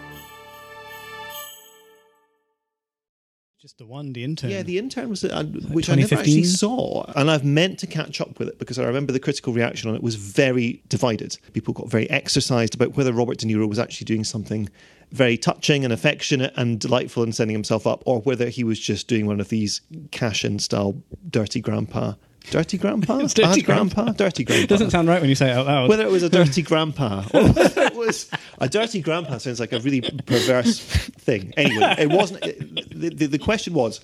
Just 3.67 3.79
the 3.79 3.85
one, 3.85 4.13
the 4.13 4.23
intern. 4.23 4.51
Yeah, 4.51 4.63
the 4.63 4.79
intern 4.79 5.09
was, 5.09 5.25
uh, 5.25 5.43
which 5.43 5.91
I 5.91 5.97
never 5.97 6.15
actually 6.15 6.45
saw, 6.45 7.05
and 7.17 7.29
I've 7.29 7.45
meant 7.45 7.81
to 7.81 7.89
catch 7.89 8.21
up 8.21 8.39
with 8.39 8.47
it 8.47 8.61
because 8.61 8.79
I 8.79 8.85
remember 8.85 9.13
the 9.13 9.19
critical 9.19 9.53
reaction 9.53 9.91
on 9.91 9.97
it 9.97 10.05
was 10.05 10.15
very 10.15 10.85
divided. 10.89 11.37
People 11.53 11.75
got 11.75 11.91
very 11.91 12.09
exercised 12.09 12.77
about 12.77 12.97
whether 12.97 13.13
Robert 13.13 13.39
De 13.39 13.47
Niro 13.47 13.69
was 13.69 13.81
actually 13.81 14.05
doing 14.05 14.23
something 14.23 14.69
very 15.11 15.37
touching 15.37 15.83
and 15.83 15.93
affectionate 15.93 16.53
and 16.55 16.79
delightful 16.79 17.25
and 17.25 17.35
sending 17.35 17.57
himself 17.57 17.89
up, 17.89 18.05
or 18.07 18.21
whether 18.21 18.49
he 18.51 18.63
was 18.63 18.79
just 18.79 19.09
doing 19.09 19.27
one 19.27 19.41
of 19.41 19.49
these 19.49 19.81
cash-in 20.13 20.61
style 20.61 21.03
dirty 21.29 21.61
grandpa. 21.61 22.13
Dirty 22.51 22.79
grandpa? 22.79 23.19
Dirty 23.27 23.43
Bad 23.43 23.65
grandpa? 23.65 24.13
Dirty 24.13 24.45
grandpa. 24.45 24.67
Doesn't 24.67 24.91
sound 24.91 25.09
right 25.09 25.21
when 25.21 25.29
you 25.29 25.35
say 25.35 25.51
it 25.51 25.57
out 25.57 25.67
loud. 25.67 25.89
whether 25.89 26.05
it 26.05 26.11
was 26.11 26.23
a 26.23 26.29
dirty 26.29 26.63
grandpa 26.71 27.25
or 27.35 27.49
whether 27.49 27.83
it 27.83 27.95
was 27.95 28.31
a 28.61 28.69
dirty 28.69 29.01
grandpa 29.01 29.39
sounds 29.39 29.61
like 29.61 29.73
a 29.73 29.81
really 29.81 30.01
perverse 30.01 30.79
thing. 30.81 31.53
Anyway, 31.57 31.95
it 31.99 32.11
wasn't. 32.11 32.43
The, 32.43 33.11
the, 33.11 33.27
the 33.27 33.39
question 33.39 33.75
was 33.75 34.01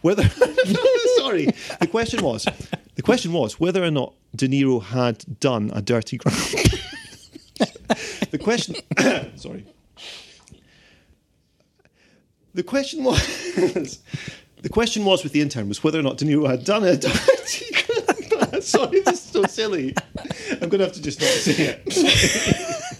whether. 0.00 0.28
sorry, 1.18 1.46
the 1.80 1.88
question 1.90 2.24
was 2.24 2.46
the 2.94 3.02
question 3.02 3.32
was 3.32 3.60
whether 3.60 3.82
or 3.82 3.90
not 3.90 4.14
De 4.34 4.48
Niro 4.48 4.82
had 4.82 5.24
done 5.40 5.70
a 5.74 5.82
dirty 5.82 6.16
grandpa. 6.16 6.58
the 8.30 8.38
question. 8.38 8.76
sorry. 9.36 9.66
The 12.54 12.62
question 12.62 13.04
was. 13.04 13.98
The 14.62 14.68
question 14.68 15.04
was 15.04 15.24
with 15.24 15.32
the 15.32 15.40
intern 15.40 15.68
was 15.68 15.82
whether 15.82 15.98
or 15.98 16.02
not 16.02 16.18
De 16.18 16.24
Niro 16.24 16.48
had 16.48 16.64
done 16.64 16.84
a 16.84 16.96
dirty 16.96 17.10
grandpa. 17.12 17.61
Sorry, 18.76 19.00
this 19.00 19.14
is 19.14 19.20
so 19.20 19.42
silly. 19.42 19.94
I'm 20.50 20.70
going 20.70 20.78
to 20.78 20.84
have 20.86 20.92
to 20.94 21.02
just 21.02 21.20
not 21.20 21.28
say 21.28 21.78
it. 21.84 22.82